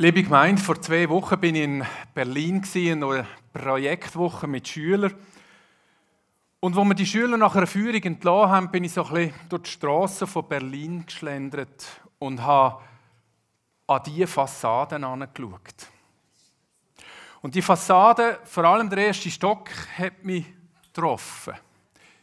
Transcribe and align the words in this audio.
Liebe 0.00 0.22
Gemeinde, 0.22 0.62
vor 0.62 0.80
zwei 0.80 1.08
Wochen 1.08 1.40
bin 1.40 1.56
ich 1.56 1.64
in 1.64 1.84
Berlin 2.14 2.62
in 2.74 3.02
einer 3.02 3.26
Projektwoche 3.52 4.46
mit 4.46 4.68
Schülern. 4.68 5.12
Und 6.60 6.76
wo 6.76 6.84
wir 6.84 6.94
die 6.94 7.04
Schüler 7.04 7.36
nach 7.36 7.56
einer 7.56 7.66
Führung 7.66 8.00
entlassen 8.04 8.48
haben, 8.48 8.70
bin 8.70 8.84
ich 8.84 8.92
so 8.92 9.04
ein 9.06 9.12
bisschen 9.12 9.34
durch 9.48 9.62
die 9.62 9.70
Straßen 9.70 10.28
von 10.28 10.48
Berlin 10.48 11.04
geschlendert 11.04 11.84
und 12.20 12.40
habe 12.40 12.80
an 13.88 14.00
diese 14.06 14.28
Fassaden 14.28 15.02
angeschaut. 15.02 15.88
Und 17.42 17.56
die 17.56 17.62
Fassade, 17.62 18.38
vor 18.44 18.66
allem 18.66 18.88
der 18.88 19.08
erste 19.08 19.32
Stock, 19.32 19.68
hat 19.98 20.22
mich 20.22 20.46
getroffen. 20.94 21.54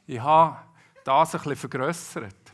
Ich 0.08 0.22
habe 0.22 0.60
das 1.04 1.36
ein 1.36 1.42
bisschen 1.42 1.58
vergrößert. 1.58 2.45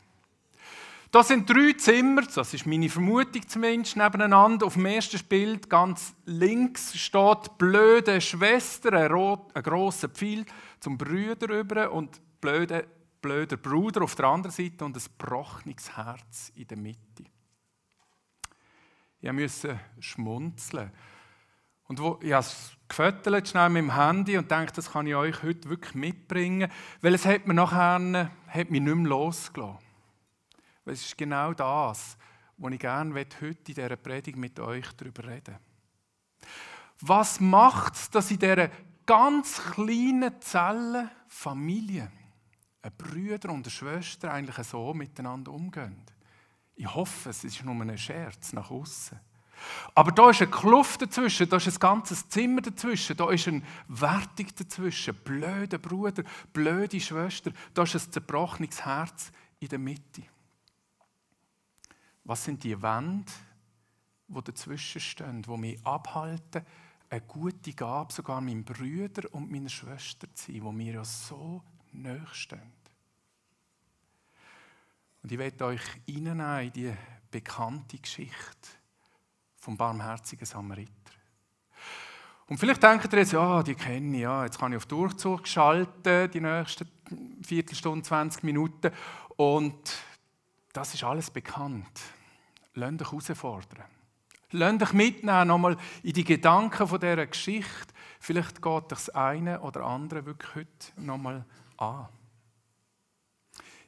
Das 1.11 1.27
sind 1.27 1.49
drei 1.49 1.73
Zimmer, 1.73 2.21
das 2.21 2.53
ist 2.53 2.65
meine 2.65 2.87
Vermutung 2.87 3.45
zumindest, 3.45 3.97
nebeneinander. 3.97 4.65
Auf 4.65 4.75
dem 4.75 4.85
ersten 4.85 5.19
Bild 5.25 5.69
ganz 5.69 6.15
links 6.23 6.97
steht 6.97 7.57
blöde 7.57 8.21
Schwester, 8.21 8.93
ein, 8.93 9.11
rot, 9.11 9.53
ein 9.53 9.61
grosser 9.61 10.07
Pfeil 10.07 10.45
zum 10.79 10.97
Brüder 10.97 11.53
über 11.53 11.91
und 11.91 12.21
blöde, 12.39 12.87
blöder 13.21 13.57
Bruder 13.57 14.03
auf 14.03 14.15
der 14.15 14.27
anderen 14.27 14.55
Seite 14.55 14.85
und 14.85 14.95
ein 14.95 15.03
gebrochenes 15.03 15.97
Herz 15.97 16.53
in 16.55 16.67
der 16.67 16.77
Mitte. 16.77 17.25
Ich 19.19 19.31
musste 19.33 19.81
schmunzeln. 19.99 20.91
Und 21.89 21.99
wo, 21.99 22.19
ich 22.21 22.31
habe 22.31 22.45
es 22.45 22.71
gefüttert 22.87 23.49
schnell 23.49 23.67
mit 23.67 23.81
dem 23.81 23.95
Handy 23.95 24.37
und 24.37 24.49
dachte, 24.49 24.75
das 24.75 24.93
kann 24.93 25.07
ich 25.07 25.15
euch 25.15 25.43
heute 25.43 25.69
wirklich 25.69 25.93
mitbringen, 25.93 26.71
weil 27.01 27.13
es 27.13 27.25
hat 27.25 27.47
mir 27.47 27.53
nachher 27.53 28.31
hat 28.47 28.71
mich 28.71 28.79
nicht 28.79 28.95
mehr 28.95 29.09
losgelassen. 29.09 29.90
Weil 30.91 30.95
es 30.95 31.05
ist 31.05 31.17
genau 31.17 31.53
das, 31.53 32.17
was 32.57 32.73
ich 32.73 32.79
gerne 32.79 33.15
heute 33.15 33.37
in 33.45 33.63
dieser 33.63 33.95
Predigt 33.95 34.37
mit 34.37 34.59
euch 34.59 34.91
darüber 34.97 35.23
reden 35.23 35.55
Was 36.99 37.39
macht 37.39 37.95
es, 37.95 38.09
dass 38.09 38.29
in 38.29 38.39
dieser 38.39 38.69
ganz 39.05 39.61
kleinen 39.71 40.41
Zelle 40.41 41.09
Familie, 41.29 42.11
ein 42.81 42.91
Brüder 42.97 43.51
und 43.51 43.65
eine 43.65 43.71
Schwester 43.71 44.33
eigentlich 44.33 44.67
so 44.67 44.93
miteinander 44.93 45.53
umgehen? 45.53 46.03
Ich 46.75 46.93
hoffe, 46.93 47.29
es 47.29 47.45
ist 47.45 47.63
nur 47.63 47.73
ein 47.73 47.97
Scherz 47.97 48.51
nach 48.51 48.69
außen. 48.69 49.17
Aber 49.95 50.11
da 50.11 50.29
ist 50.29 50.41
eine 50.41 50.51
Kluft 50.51 51.03
dazwischen, 51.03 51.47
da 51.47 51.55
ist 51.55 51.69
ein 51.69 51.79
ganzes 51.79 52.27
Zimmer 52.27 52.59
dazwischen, 52.59 53.15
da 53.15 53.31
ist 53.31 53.47
ein 53.47 53.63
Wertung 53.87 54.47
dazwischen, 54.57 55.15
blöder 55.23 55.77
Bruder, 55.77 56.23
blöde 56.51 56.99
Schwester, 56.99 57.53
da 57.73 57.83
ist 57.83 57.95
ein 57.95 58.11
zerbrochenes 58.11 58.83
Herz 58.83 59.31
in 59.61 59.69
der 59.69 59.79
Mitte. 59.79 60.23
Was 62.23 62.43
sind 62.43 62.63
die 62.63 62.81
Wände, 62.81 63.31
die 64.27 64.43
dazwischen 64.43 65.01
stehen, 65.01 65.41
die 65.41 65.57
mich 65.57 65.85
abhalten, 65.85 66.65
eine 67.09 67.21
gute 67.21 67.73
Gabe 67.73 68.13
sogar 68.13 68.39
meinem 68.39 68.63
Brüder 68.63 69.33
und 69.33 69.51
meiner 69.51 69.69
Schwester 69.69 70.33
zu 70.33 70.51
sein, 70.51 70.63
wo 70.63 70.71
mir 70.71 70.93
ja 70.93 71.03
so 71.03 71.61
nahe 71.91 72.25
stehen. 72.31 72.71
Und 75.21 75.31
ich 75.31 75.37
werde 75.37 75.65
euch 75.65 75.81
in 76.05 76.71
die 76.73 76.93
bekannte 77.29 77.97
Geschichte 77.97 78.69
vom 79.57 79.77
barmherzigen 79.77 80.45
Samariter. 80.45 80.91
Und 82.47 82.57
vielleicht 82.57 82.83
denkt 82.83 83.13
ihr 83.13 83.19
jetzt, 83.19 83.33
ja, 83.33 83.61
die 83.61 83.75
kenne 83.75 84.17
ich, 84.17 84.23
ja, 84.23 84.43
jetzt 84.43 84.59
kann 84.59 84.71
ich 84.71 84.77
auf 84.77 84.85
Durchzug 84.85 85.47
schalten, 85.47 86.29
die 86.31 86.41
nächsten 86.41 86.89
Viertelstunde, 87.43 88.03
20 88.03 88.43
Minuten. 88.43 88.91
Und 89.37 89.93
das 90.73 90.93
ist 90.93 91.03
alles 91.03 91.29
bekannt. 91.29 92.01
Lasst 92.73 93.01
euch 93.01 93.11
herausfordern. 93.11 93.85
Lasst 94.51 94.83
euch 94.83 94.93
mitnehmen 94.93 95.47
nochmal 95.47 95.77
in 96.03 96.13
die 96.13 96.23
Gedanken 96.23 96.87
von 96.87 96.99
dieser 96.99 97.25
Geschichte. 97.27 97.93
Vielleicht 98.19 98.61
geht 98.61 98.91
das 98.91 99.09
eine 99.09 99.61
oder 99.61 99.85
andere 99.85 100.25
wirklich 100.25 100.55
heute 100.55 101.01
nochmal 101.01 101.45
an. 101.77 102.07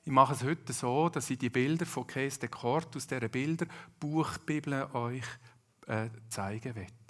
Ich 0.06 0.12
mache 0.12 0.34
es 0.34 0.44
heute 0.44 0.74
so, 0.74 1.08
dass 1.08 1.30
ich 1.30 1.38
die 1.38 1.50
Bilder 1.50 1.85
von 1.85 2.06
Käse 2.06 2.40
de 2.40 2.50
Kort 2.50 2.96
aus 2.96 3.08
dieser 3.08 3.29
Bilderbuchbibel 3.29 4.90
euch 4.94 5.24
äh, 5.88 6.09
zeigen 6.28 6.75
werde. 6.75 7.03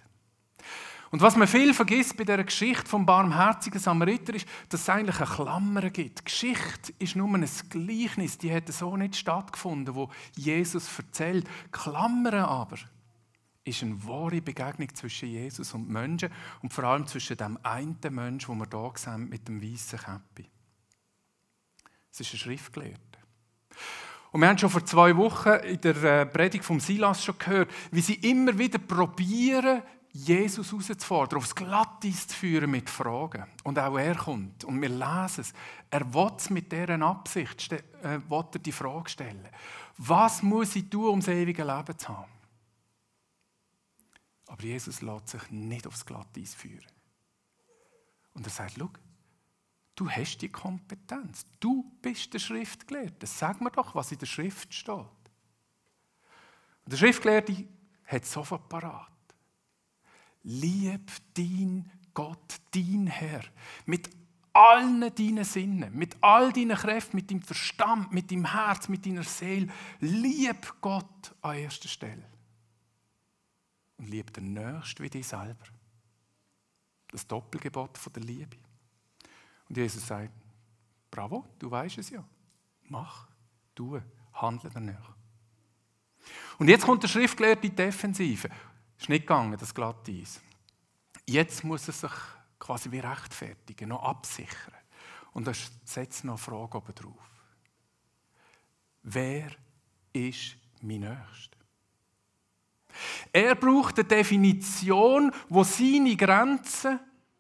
Und 1.13 1.22
was 1.22 1.35
man 1.35 1.47
viel 1.47 1.75
vergisst 1.75 2.18
bei 2.18 2.24
dieser 2.24 2.44
Geschichte 2.44 2.88
vom 2.90 3.06
barmherzigen 3.06 3.79
Samariter 3.79 4.34
ist, 4.34 4.47
dass 4.69 4.81
es 4.81 4.90
eigentlich 4.90 5.18
eine 5.18 5.29
Klammer 5.29 5.91
gibt. 5.91 6.22
Die 6.22 6.24
Geschichte 6.24 6.91
ist 6.97 7.16
nur 7.16 7.28
ein 7.28 7.47
Gleichnis, 7.69 8.40
die 8.40 8.50
hätte 8.50 8.72
so 8.72 8.97
nicht 8.97 9.16
stattgefunden, 9.16 9.94
wo 9.94 10.09
Jesus 10.35 10.90
erzählt. 10.97 11.47
Klammern 11.72 12.34
aber 12.34 12.78
ist 13.63 13.84
eine 13.84 14.03
wahre 14.07 14.41
Begegnung 14.41 14.90
zwischen 14.96 15.29
Jesus 15.29 15.75
und 15.75 15.88
Menschen 15.88 16.29
und 16.63 16.74
vor 16.74 16.85
allem 16.85 17.06
zwischen 17.06 17.38
dem 17.38 17.59
einen 17.62 18.00
Menschen, 18.09 18.47
wo 18.47 18.56
wir 18.56 18.68
hier 18.72 18.91
sehen, 18.95 19.30
mit 19.30 19.47
dem 19.47 19.62
weißen 19.62 20.00
Käppi. 20.00 20.50
Es 22.12 22.22
ist 22.22 22.34
ein 22.34 22.40
Schriftgelehrter. 22.40 23.19
Und 24.31 24.41
wir 24.41 24.50
haben 24.50 24.57
schon 24.57 24.72
vor 24.72 24.84
zwei 24.84 25.16
Wochen 25.16 25.50
in 25.50 25.80
der 25.80 26.03
äh, 26.03 26.25
Predigt 26.25 26.66
vom 26.66 26.80
Silas 26.80 27.24
schon 27.24 27.38
gehört, 27.38 27.69
wie 27.91 28.01
sie 28.01 28.16
immer 28.16 28.57
wieder 28.57 28.80
probieren, 28.80 29.84
Jesus 30.16 30.72
herauszufordern, 30.72 31.40
aufs 31.40 31.56
Glatteis 31.56 32.28
zu 32.28 32.35
führen 32.35 32.69
mit 32.69 32.88
Fragen. 32.88 33.46
Und 33.63 33.79
auch 33.79 33.97
er 33.97 34.16
kommt. 34.16 34.63
Und 34.63 34.79
wir 34.79 34.90
lesen 34.90 35.41
es. 35.41 35.53
Er 35.90 36.13
will 36.13 36.31
es 36.38 36.51
mit 36.51 36.72
dieser 36.72 37.01
Absicht, 37.01 37.72
äh, 37.72 37.81
er 38.03 38.59
die 38.59 38.72
Frage 38.72 39.09
stellen. 39.09 39.50
Was 39.97 40.44
muss 40.44 40.75
ich 40.75 40.88
tun, 40.88 41.09
um 41.09 41.19
das 41.19 41.29
ewige 41.29 41.63
Leben 41.63 41.97
zu 41.97 42.09
haben? 42.09 42.31
Aber 44.47 44.62
Jesus 44.62 45.01
lässt 45.01 45.29
sich 45.29 45.50
nicht 45.50 45.88
aufs 45.88 46.06
Glatteis 46.06 46.53
führen. 46.53 46.85
Und 48.35 48.45
er 48.45 48.51
sagt, 48.51 48.75
schau, 48.78 48.90
du 49.95 50.09
hast 50.12 50.38
die 50.38 50.50
Kompetenz. 50.50 51.44
Du 51.59 51.91
bist 52.03 52.31
der 52.35 52.40
Schriftgelehrte. 52.40 53.25
Sag 53.25 53.62
mir 53.62 53.72
doch, 53.72 53.95
was 53.95 54.12
in 54.12 54.19
der 54.19 54.28
Schrift 54.28 54.72
steht. 54.72 54.95
Und 54.95 56.91
der 56.91 56.97
Schriftgelehrte 56.97 57.68
hat 58.06 58.25
sofort 58.25 58.69
parat. 58.69 59.12
Lieb 60.44 61.12
dein 61.34 61.90
Gott, 62.14 62.59
dein 62.72 63.08
Herr, 63.08 63.44
mit 63.86 64.09
allen 64.54 65.02
deinen 65.16 65.44
Sinnen, 65.44 65.96
mit 65.98 66.16
all 66.22 66.54
deinen 66.54 66.78
Kräften, 66.78 67.16
mit 67.16 67.31
deinem 67.31 67.42
Verstand, 67.42 68.12
mit 68.14 68.31
deinem 68.31 68.52
Herz, 68.52 68.88
mit 68.88 69.06
deiner 69.06 69.24
Seele. 69.24 69.68
Lieb 70.00 70.76
Gott 70.80 71.36
an 71.42 71.58
erster 71.58 71.88
Stelle. 71.88 72.24
Und 73.98 74.09
lieb 74.09 74.31
den 74.34 74.54
Nächsten 74.54 75.04
wie 75.04 75.09
dich 75.09 75.28
selber. 75.28 75.66
Das 77.08 77.28
Doppelgebot 77.28 77.98
von 77.98 78.14
der 78.14 78.24
Liebe. 78.24 78.58
Und 79.70 79.78
Jesus 79.78 80.06
sagt, 80.06 80.31
bravo, 81.10 81.46
du 81.58 81.70
weißt 81.70 81.98
es 81.98 82.10
ja. 82.10 82.24
Mach, 82.90 83.28
tu, 83.74 84.00
handle 84.34 84.70
danach. 84.72 85.16
Und 86.58 86.70
jetzt 86.70 86.86
kommt 86.86 87.04
der 87.04 87.08
Schriftgelehrte 87.08 87.70
Defensive. 87.70 88.50
Ist 89.03 89.09
nicht 89.09 89.28
gegangen, 89.28 89.58
das 89.59 89.75
glatte 89.75 90.14
Eis. 90.14 90.40
Jetzt 91.25 91.66
muss 91.66 91.86
er 91.90 91.94
sich 91.94 92.12
quasi 92.58 92.90
wie 92.90 93.00
rechtfertigen, 93.00 93.90
noch 93.90 94.02
absichern. 94.02 94.74
Und 95.34 95.46
er 95.46 95.56
setzt 95.84 96.24
noch 96.24 96.36
eine 96.36 96.38
Frage 96.38 96.78
oben 96.78 96.96
drauf. 96.96 97.30
Wer 99.02 99.47
ist 100.13 100.56
mein 100.81 101.02
Nächster? 101.02 101.58
Er 103.34 103.56
braucht 103.56 104.00
eine 104.00 104.08
Definition, 104.08 105.34
wo 105.50 105.66
seine 105.66 106.16
Grenzen 106.16 106.97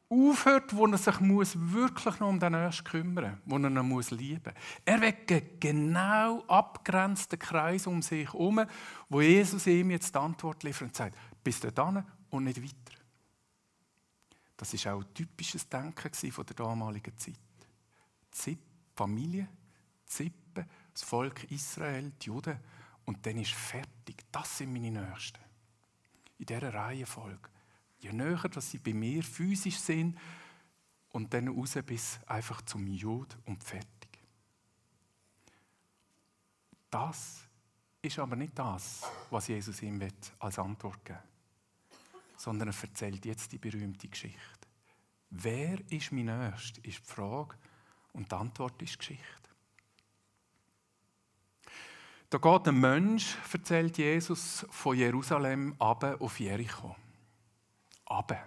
aufhört, 0.09 0.75
wo 0.75 0.85
er 0.85 0.97
sich 0.97 1.19
muss 1.21 1.55
wirklich 1.57 2.19
noch 2.19 2.27
um 2.27 2.41
den 2.41 2.51
Nächsten 2.51 2.83
kümmern 2.83 3.41
muss, 3.45 3.61
wo 3.61 3.63
er 3.63 3.69
ihn 3.69 3.87
muss 3.87 4.11
lieben 4.11 4.53
muss. 4.53 4.81
Er 4.83 4.99
will 4.99 5.15
einen 5.29 5.59
genau 5.61 6.43
abgrenzten 6.45 7.39
Kreis 7.39 7.87
um 7.87 8.01
sich 8.01 8.27
herum, 8.33 8.65
wo 9.07 9.21
Jesus 9.21 9.65
ihm 9.65 9.91
jetzt 9.91 10.13
die 10.13 10.19
Antwort 10.19 10.63
liefert 10.63 10.89
und 10.89 10.95
sagt, 10.95 11.17
bis 11.43 11.59
dahin 11.59 12.03
und 12.29 12.45
nicht 12.45 12.61
weiter. 12.61 13.03
Das 14.55 14.73
ist 14.73 14.87
auch 14.87 15.01
ein 15.01 15.13
typisches 15.13 15.67
Denken 15.67 16.31
von 16.31 16.45
der 16.45 16.55
damaligen 16.55 17.17
Zeit. 17.17 17.35
Die 18.45 18.57
Familie, 18.95 19.47
Zippe, 20.05 20.65
das 20.93 21.03
Volk 21.03 21.43
Israel, 21.51 22.11
die 22.21 22.27
Juden 22.27 22.57
und 23.05 23.25
dann 23.25 23.37
ist 23.39 23.51
fertig. 23.51 24.23
Das 24.31 24.57
sind 24.57 24.71
meine 24.71 24.91
Nächsten. 24.91 25.39
In 26.37 26.45
dieser 26.45 26.73
Reihenfolge. 26.73 27.49
Je 27.99 28.11
näher 28.11 28.49
dass 28.49 28.71
sie 28.71 28.77
bei 28.77 28.93
mir 28.93 29.23
physisch 29.23 29.77
sind 29.77 30.17
und 31.11 31.33
dann 31.33 31.47
raus 31.47 31.77
bis 31.85 32.19
einfach 32.25 32.61
zum 32.63 32.87
Jud 32.87 33.37
und 33.45 33.63
fertig. 33.63 33.87
Das 36.89 37.47
ist 38.01 38.19
aber 38.19 38.35
nicht 38.35 38.57
das, 38.57 39.01
was 39.29 39.47
Jesus 39.47 39.81
ihm 39.81 40.05
als 40.39 40.59
Antwort 40.59 41.03
geben 41.03 41.19
will 41.19 41.32
sondern 42.37 42.69
er 42.69 42.75
erzählt 42.81 43.25
jetzt 43.25 43.51
die 43.51 43.57
berühmte 43.57 44.07
Geschichte. 44.07 44.39
Wer 45.29 45.79
ist 45.91 46.11
mein 46.11 46.25
Nächster, 46.25 46.83
ist 46.85 46.99
die 46.99 47.11
Frage 47.11 47.55
und 48.13 48.31
die 48.31 48.35
Antwort 48.35 48.81
ist 48.81 48.93
die 48.93 48.97
Geschichte. 48.97 49.49
Da 52.29 52.37
geht 52.37 52.67
ein 52.67 52.79
Mensch, 52.79 53.37
erzählt 53.51 53.97
Jesus, 53.97 54.65
von 54.71 54.97
Jerusalem 54.97 55.75
ab 55.77 56.03
auf 56.19 56.39
Jericho. 56.39 56.95
Abe. 58.05 58.39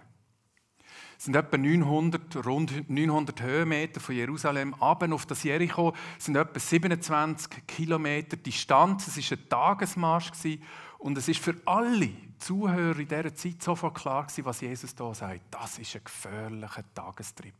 Es 1.17 1.25
sind 1.25 1.35
etwa 1.35 1.57
900, 1.57 2.45
rund 2.45 2.89
900 2.89 3.41
Höhenmeter 3.41 3.99
von 3.99 4.13
Jerusalem 4.13 4.75
ab 4.75 5.03
auf 5.11 5.25
das 5.25 5.41
Jericho. 5.43 5.93
Es 6.17 6.25
sind 6.25 6.35
etwa 6.35 6.59
27 6.59 7.65
Kilometer 7.65 8.37
Distanz. 8.37 9.07
Es 9.07 9.31
war 9.31 9.37
ein 9.37 9.49
Tagesmarsch 9.49 10.31
und 10.99 11.17
es 11.17 11.27
ist 11.27 11.39
für 11.39 11.55
alle 11.65 12.09
Zuhörer 12.39 12.99
in 12.99 13.07
dieser 13.07 13.35
Zeit 13.35 13.61
sofort 13.61 13.95
klar 13.95 14.23
gewesen, 14.23 14.45
was 14.45 14.61
Jesus 14.61 14.95
da 14.95 15.13
sagt. 15.13 15.41
Das 15.51 15.79
ist 15.79 15.95
ein 15.95 16.03
gefährlicher 16.03 16.83
Tagestrip 16.93 17.55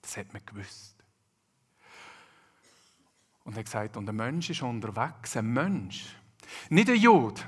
Das 0.00 0.16
hat 0.16 0.32
man 0.32 0.42
gewusst. 0.44 0.96
Und 3.44 3.54
er 3.54 3.58
hat 3.58 3.64
gesagt, 3.64 3.96
und 3.96 4.08
ein 4.08 4.16
Mensch 4.16 4.50
ist 4.50 4.62
unterwegs, 4.62 5.36
ein 5.36 5.52
Mensch, 5.52 6.16
nicht 6.70 6.88
ein 6.88 6.96
Jude, 6.96 7.42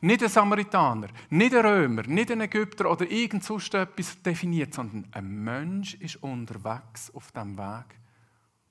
nicht 0.00 0.22
ein 0.22 0.28
Samaritaner, 0.28 1.08
nicht 1.28 1.54
ein 1.54 1.64
Römer, 1.64 2.02
nicht 2.02 2.30
ein 2.30 2.40
Ägypter 2.40 2.90
oder 2.90 3.08
irgend 3.08 3.44
sonst 3.44 3.74
etwas 3.74 4.20
definiert, 4.22 4.74
sondern 4.74 5.06
ein 5.12 5.44
Mensch 5.44 5.94
ist 5.94 6.22
unterwegs 6.22 7.12
auf 7.14 7.30
dem 7.32 7.56
Weg 7.56 7.96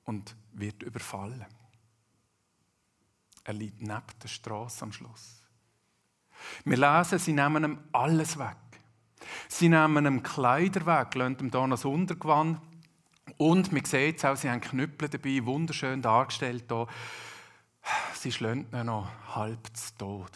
und 0.04 0.36
wird 0.52 0.82
überfallen. 0.82 1.46
Er 3.44 3.54
liegt 3.54 3.80
neben 3.80 4.02
der 4.22 4.28
Straße 4.28 4.82
am 4.82 4.92
Schluss. 4.92 5.42
Wir 6.64 6.76
lesen, 6.76 7.18
sie 7.18 7.32
nehmen 7.32 7.64
ihm 7.64 7.78
alles 7.92 8.38
weg. 8.38 8.56
Sie 9.48 9.68
nehmen 9.68 10.06
ihm 10.06 10.22
Kleider 10.22 10.86
weg, 10.86 11.14
lassen 11.14 11.38
ihm 11.40 11.50
hier 11.50 11.66
noch 11.66 11.84
Untergewand. 11.84 12.60
Und 13.36 13.72
man 13.72 13.84
sieht 13.84 14.18
es 14.18 14.24
auch, 14.24 14.36
sie 14.36 14.50
haben 14.50 14.60
Knüppel 14.60 15.08
dabei, 15.08 15.44
wunderschön 15.44 16.02
dargestellt 16.02 16.64
hier. 16.68 16.86
Sie 18.14 18.32
schlagen 18.32 18.66
ihn 18.72 18.86
noch 18.86 19.08
halb 19.34 19.68
zu 19.74 19.96
Tod 19.96 20.30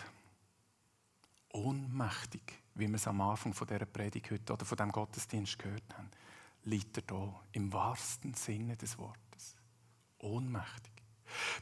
ohnmächtig, 1.55 2.43
wie 2.75 2.89
wir 2.89 2.95
es 2.97 3.07
am 3.07 3.21
Anfang 3.21 3.55
von 3.55 3.67
dieser 3.67 3.87
Predigt 3.87 4.31
heute 4.31 4.53
oder 4.53 4.65
von 4.65 4.77
dem 4.77 4.93
Gottesdienst 4.93 5.59
gehört 5.59 5.97
haben, 5.97 6.11
liegt 6.65 6.97
er 6.97 7.03
da 7.03 7.41
im 7.53 7.73
wahrsten 7.73 8.35
Sinne 8.35 8.77
des 8.77 8.99
Wortes. 8.99 9.57
Ohnmächtig, 10.19 10.93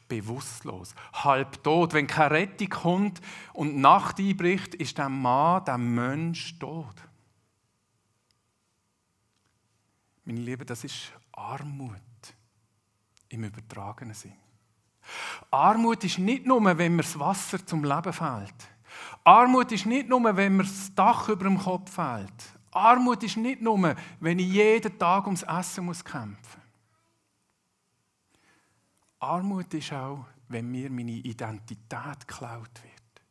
bewusstlos, 0.08 0.94
halb 1.12 1.62
tot. 1.62 1.92
Wenn 1.92 2.06
keine 2.06 2.32
Rettung 2.32 2.68
kommt 2.68 3.20
und 3.52 3.76
Nacht 3.76 4.18
einbricht, 4.18 4.74
ist 4.74 4.98
der 4.98 5.08
Mann, 5.08 5.64
der 5.64 5.78
Mensch 5.78 6.58
tot. 6.58 6.96
Meine 10.24 10.40
Lieben, 10.40 10.66
das 10.66 10.84
ist 10.84 11.12
Armut 11.32 12.00
im 13.28 13.44
übertragenen 13.44 14.14
Sinn. 14.14 14.34
Armut 15.50 16.04
ist 16.04 16.18
nicht 16.18 16.46
nur, 16.46 16.62
wenn 16.78 16.94
mir 16.94 17.02
das 17.02 17.18
Wasser 17.18 17.64
zum 17.66 17.82
Leben 17.82 18.12
fehlt. 18.12 18.54
Armut 19.24 19.72
ist 19.72 19.86
nicht 19.86 20.08
nur, 20.08 20.36
wenn 20.36 20.56
mir 20.56 20.62
das 20.62 20.94
Dach 20.94 21.28
über 21.28 21.44
dem 21.44 21.58
Kopf 21.58 21.92
fällt. 21.92 22.32
Armut 22.70 23.22
ist 23.22 23.36
nicht 23.36 23.60
nur, 23.60 23.96
wenn 24.20 24.38
ich 24.38 24.48
jeden 24.48 24.98
Tag 24.98 25.26
ums 25.26 25.42
Essen 25.42 25.86
muss 25.86 26.04
kämpfen 26.04 26.61
Armut 29.22 29.72
ist 29.74 29.92
auch, 29.92 30.26
wenn 30.48 30.70
mir 30.70 30.90
meine 30.90 31.12
Identität 31.12 32.26
geklaut 32.26 32.82
wird. 32.82 33.22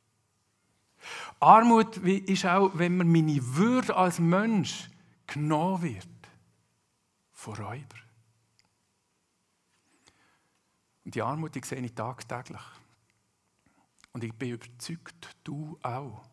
Armut 1.39 1.97
ist 1.97 2.45
auch, 2.45 2.71
wenn 2.75 2.97
mir 2.97 3.03
meine 3.03 3.55
Würde 3.55 3.95
als 3.95 4.19
Mensch 4.19 4.89
genommen 5.27 5.81
wird 5.81 6.07
von 7.33 7.55
Räuber. 7.55 7.97
Und 11.03 11.15
die 11.15 11.21
Armut 11.21 11.55
die 11.55 11.61
sehe 11.65 11.79
ich 11.79 11.93
tagtäglich. 11.93 12.61
Und 14.13 14.23
ich 14.23 14.33
bin 14.33 14.51
überzeugt, 14.51 15.35
du 15.43 15.77
auch, 15.81 16.23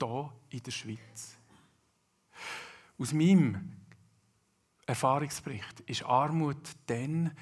hier 0.00 0.32
in 0.50 0.62
der 0.64 0.70
Schweiz. 0.70 1.36
Aus 2.98 3.12
meinem 3.12 3.76
Erfahrungsbericht 4.84 5.80
ist 5.80 6.04
Armut 6.04 6.72
dann, 6.86 7.34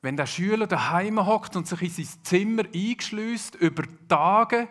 wenn 0.00 0.16
der 0.16 0.26
Schüler 0.26 0.66
daheim 0.66 1.24
hockt 1.26 1.56
und 1.56 1.66
sich 1.66 1.82
in 1.82 1.90
sein 1.90 2.24
Zimmer 2.24 2.64
eingeschließt, 2.72 3.56
über 3.56 3.84
Tage 4.08 4.68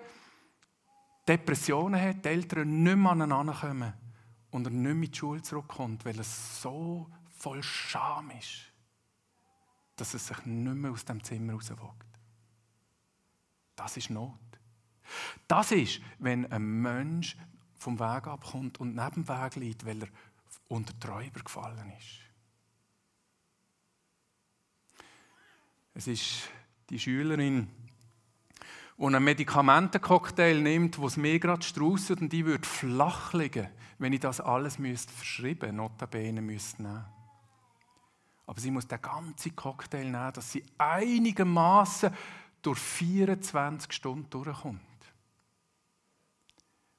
Depressionen 1.27 2.01
hat, 2.01 2.23
die 2.23 2.29
Eltern 2.29 2.83
nicht 2.83 2.95
mehr 2.95 3.11
aneinander 3.11 3.53
kommen 3.53 3.93
und 4.51 4.65
er 4.65 4.71
nicht 4.71 4.83
mehr 4.83 4.93
in 4.93 5.11
die 5.11 5.17
Schule 5.17 5.41
zurückkommt, 5.41 6.05
weil 6.05 6.17
er 6.17 6.23
so 6.23 7.09
voll 7.37 7.61
Scham 7.61 8.31
ist, 8.31 8.71
dass 9.97 10.13
er 10.13 10.19
sich 10.19 10.45
nicht 10.45 10.75
mehr 10.75 10.91
aus 10.91 11.03
dem 11.03 11.23
Zimmer 11.23 11.53
rauswagt. 11.53 12.07
Das 13.75 13.97
ist 13.97 14.09
Not. 14.09 14.39
Das 15.47 15.71
ist, 15.71 16.01
wenn 16.19 16.51
ein 16.51 16.81
Mensch 16.81 17.37
vom 17.77 17.99
Weg 17.99 18.27
abkommt 18.27 18.79
und 18.79 18.95
neben 18.95 19.25
dem 19.25 19.27
Weg 19.27 19.55
liegt, 19.55 19.85
weil 19.85 20.03
er 20.03 20.09
unter 20.67 20.97
Träuber 20.99 21.41
gefallen 21.41 21.91
ist. 21.97 22.26
Es 25.97 26.05
ist 26.05 26.43
die 26.91 26.99
Schülerin, 26.99 27.67
die 28.99 29.03
einen 29.03 29.23
Medikamentencocktail 29.23 30.61
nimmt, 30.61 30.99
wo 30.99 31.07
es 31.07 31.17
mir 31.17 31.39
gerade 31.39 31.63
strausset 31.63 32.21
und 32.21 32.31
die 32.31 32.45
würde 32.45 32.67
flach 32.67 33.33
liegen, 33.33 33.67
wenn 33.97 34.13
ich 34.13 34.19
das 34.19 34.39
alles 34.39 34.77
müsste 34.77 35.11
verschreiben, 35.11 35.75
notabene 35.75 36.39
müsste 36.39 36.83
nehmen. 36.83 37.03
Aber 38.45 38.61
sie 38.61 38.69
muss 38.69 38.87
den 38.87 39.01
ganzen 39.01 39.55
Cocktail 39.55 40.03
nehmen, 40.03 40.33
dass 40.33 40.51
sie 40.51 40.63
einigermaßen 40.77 42.11
durch 42.61 42.77
24 42.77 43.91
Stunden 43.91 44.29
durchkommt. 44.29 44.79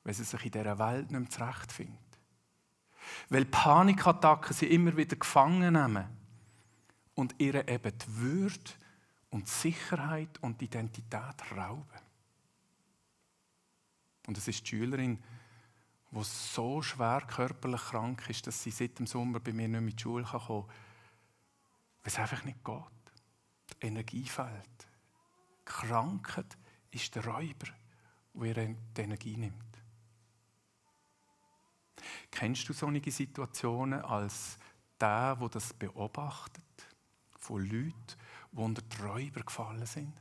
Weil 0.02 0.14
sie 0.14 0.24
sich 0.24 0.44
in 0.44 0.50
dieser 0.50 0.76
Welt 0.80 1.12
nicht 1.12 1.20
mehr 1.20 1.30
zurechtfindet. 1.30 2.18
Weil 3.28 3.44
Panikattacken 3.44 4.54
sie 4.54 4.66
immer 4.66 4.96
wieder 4.96 5.14
gefangen 5.14 5.72
nehmen 5.72 6.04
und 7.14 7.36
ihre 7.38 7.68
eben 7.68 7.92
die 7.96 8.16
Würde 8.16 8.70
und 9.30 9.48
Sicherheit 9.48 10.42
und 10.42 10.60
Identität 10.62 11.52
rauben. 11.56 12.00
Und 14.26 14.36
es 14.36 14.48
ist 14.48 14.62
die 14.62 14.68
Schülerin, 14.68 15.22
die 16.10 16.24
so 16.24 16.82
schwer 16.82 17.22
körperlich 17.26 17.80
krank 17.80 18.28
ist, 18.28 18.46
dass 18.46 18.62
sie 18.62 18.70
seit 18.70 18.98
dem 18.98 19.06
Sommer 19.06 19.40
bei 19.40 19.52
mir 19.52 19.68
nicht 19.68 19.80
mehr 19.80 19.80
in 19.80 19.96
die 19.96 20.02
Schule 20.02 20.24
kommen 20.24 20.46
kann, 20.46 20.64
weil 20.66 22.04
es 22.04 22.18
einfach 22.18 22.44
nicht 22.44 22.64
geht. 22.64 22.84
Die 23.82 23.86
Energie 23.86 24.24
fehlt. 24.24 24.88
Krankheit 25.64 26.56
ist 26.90 27.14
der 27.14 27.26
Räuber, 27.26 27.68
der 28.34 28.66
die 28.96 29.00
Energie 29.00 29.36
nimmt. 29.36 29.54
Kennst 32.30 32.68
du 32.68 32.72
solche 32.72 33.10
Situationen 33.10 34.00
als 34.00 34.58
der, 35.00 35.36
der 35.36 35.48
das 35.48 35.74
beobachtet, 35.74 36.64
von 37.38 37.62
Leuten, 37.62 37.94
die 38.58 38.62
unter 38.62 38.82
die 38.82 39.02
Räuber 39.02 39.40
gefallen 39.40 39.86
sind? 39.86 40.12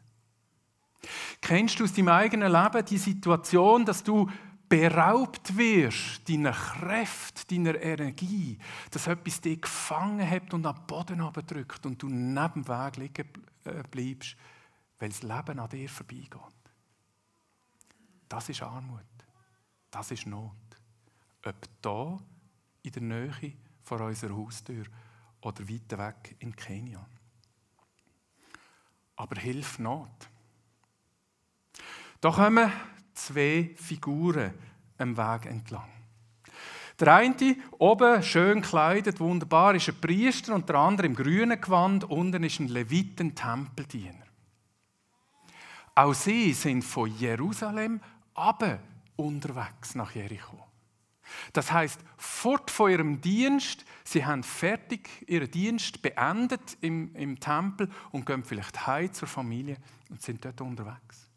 Kennst 1.42 1.80
du 1.80 1.84
aus 1.84 1.94
deinem 1.94 2.10
eigenen 2.10 2.52
Leben 2.52 2.86
die 2.86 2.98
Situation, 2.98 3.86
dass 3.86 4.04
du 4.04 4.30
beraubt 4.70 5.56
wirst, 5.56 6.28
deiner 6.28 6.52
Kraft, 6.52 7.50
deiner 7.52 7.80
Energie, 7.82 8.58
dass 8.92 9.08
etwas 9.08 9.40
dich 9.40 9.62
gefangen 9.62 10.30
hat 10.30 10.54
und 10.54 10.66
am 10.66 10.86
Boden 10.86 11.22
abdrückt 11.22 11.86
und 11.86 12.02
du 12.02 12.10
neben 12.10 12.64
dem 12.64 12.68
Weg 12.68 12.98
liegen 12.98 13.30
äh, 13.64 13.84
bleibst, 13.90 14.36
weil 15.00 15.10
das 15.10 15.24
Leben 15.24 15.60
an 15.60 15.70
dir 15.70 15.88
vorbeigeht. 15.88 16.32
Das 18.28 18.50
ist 18.50 18.62
Armut. 18.62 19.06
Das 19.90 20.12
ist 20.12 20.26
Not. 20.28 20.52
Ob 21.46 21.56
da 21.82 22.18
in 22.84 22.92
der 22.92 23.02
Nähe 23.02 23.54
vor 23.84 24.02
unserer 24.02 24.36
Haustür 24.36 24.86
oder 25.42 25.70
weit 25.70 25.98
weg 25.98 26.36
in 26.40 26.54
Kenia. 26.54 27.08
Aber 29.18 29.40
hilf 29.40 29.78
Not. 29.80 30.30
Da 32.22 32.32
kommen 32.32 32.72
zwei 33.14 33.72
Figuren 33.76 34.54
am 34.98 35.18
Weg 35.18 35.46
entlang. 35.46 35.90
Der 37.00 37.16
eine, 37.16 37.56
oben 37.78 38.24
schön 38.24 38.62
gekleidet, 38.62 39.20
wunderbar, 39.20 39.76
ist 39.76 39.90
ein 39.90 40.02
Priester 40.02 40.56
und 40.56 40.68
der 40.68 40.78
andere 40.78 41.06
im 41.06 41.16
grünen 41.16 41.62
Gewand, 41.62 42.06
unten 42.06 42.44
ist 42.44 42.60
ein 42.60 42.70
Leviten-Tempeldiener. 42.70 44.26
Auch 45.94 46.14
sie 46.14 46.54
sind 46.54 46.84
von 46.84 47.16
Jerusalem 47.18 48.00
aber 48.34 48.80
unterwegs 49.16 49.96
nach 49.96 50.12
Jericho. 50.14 50.67
Das 51.54 51.72
heißt, 51.72 52.00
fort 52.18 52.72
von 52.72 52.92
ihrem 52.92 53.22
Dienst, 53.22 53.86
sie 54.04 54.26
haben 54.26 54.44
fertig 54.44 55.10
ihren 55.28 55.50
Dienst 55.52 56.02
beendet 56.02 56.78
im, 56.82 57.14
im 57.16 57.40
Tempel 57.40 57.90
und 58.12 58.26
gehen 58.26 58.44
vielleicht 58.44 58.88
heim 58.88 59.14
zur 59.14 59.28
Familie 59.28 59.78
und 60.10 60.22
sind 60.22 60.44
dort 60.44 60.62
unterwegs. 60.62 61.30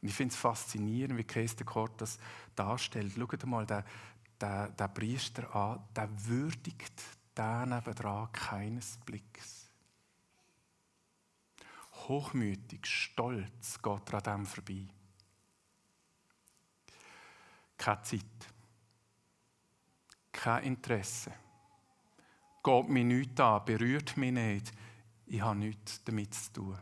Und 0.00 0.08
ich 0.08 0.14
finde 0.14 0.32
es 0.32 0.40
faszinierend, 0.40 1.18
wie 1.18 1.24
Kirsten 1.24 1.64
Kort 1.64 2.00
das 2.00 2.18
darstellt. 2.56 3.14
Schaut 3.16 3.46
mal 3.46 3.66
den, 3.66 3.84
den, 4.40 4.76
den 4.76 4.94
Priester 4.94 5.54
an, 5.54 5.80
der 5.94 6.08
würdigt 6.26 7.02
den 7.36 7.68
nebendran 7.68 8.30
keines 8.32 8.98
Blicks. 9.04 9.62
hochmütig, 12.08 12.86
stolz 12.86 13.80
geht 13.80 14.12
er 14.12 14.14
an 14.14 14.40
dem 14.40 14.46
vorbei. 14.46 14.88
Keine 17.82 18.02
Zeit. 18.02 18.22
Kein 20.30 20.64
Interesse. 20.64 21.32
Geht 22.62 22.88
mir 22.88 23.04
nichts 23.04 23.40
an, 23.40 23.64
berührt 23.64 24.16
mich 24.16 24.32
nicht. 24.32 24.72
Ich 25.26 25.40
habe 25.40 25.58
nichts 25.58 26.04
damit 26.04 26.32
zu 26.32 26.52
tun. 26.52 26.78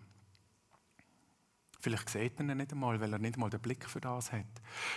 Vielleicht 1.80 2.10
sieht 2.10 2.38
er 2.38 2.44
ihn 2.44 2.58
nicht 2.58 2.72
einmal, 2.72 3.00
weil 3.00 3.14
er 3.14 3.18
nicht 3.18 3.36
einmal 3.36 3.48
den 3.48 3.60
Blick 3.60 3.88
für 3.88 4.02
das 4.02 4.30
hat. 4.30 4.44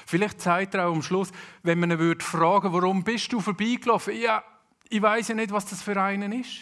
Vielleicht 0.05 0.41
sagt 0.41 0.73
er 0.73 0.87
auch 0.87 0.93
am 0.93 1.01
Schluss, 1.01 1.31
wenn 1.61 1.79
man 1.79 1.91
ihn 1.91 1.99
würde 1.99 2.25
fragen, 2.25 2.73
warum 2.73 3.05
bist 3.05 3.31
du 3.31 3.39
vorbeigelaufen? 3.39 4.19
Ja, 4.19 4.43
ich 4.89 5.01
weiß 5.01 5.29
ja 5.29 5.35
nicht, 5.35 5.51
was 5.51 5.67
das 5.67 5.81
für 5.81 6.01
einen 6.01 6.33
ist. 6.33 6.59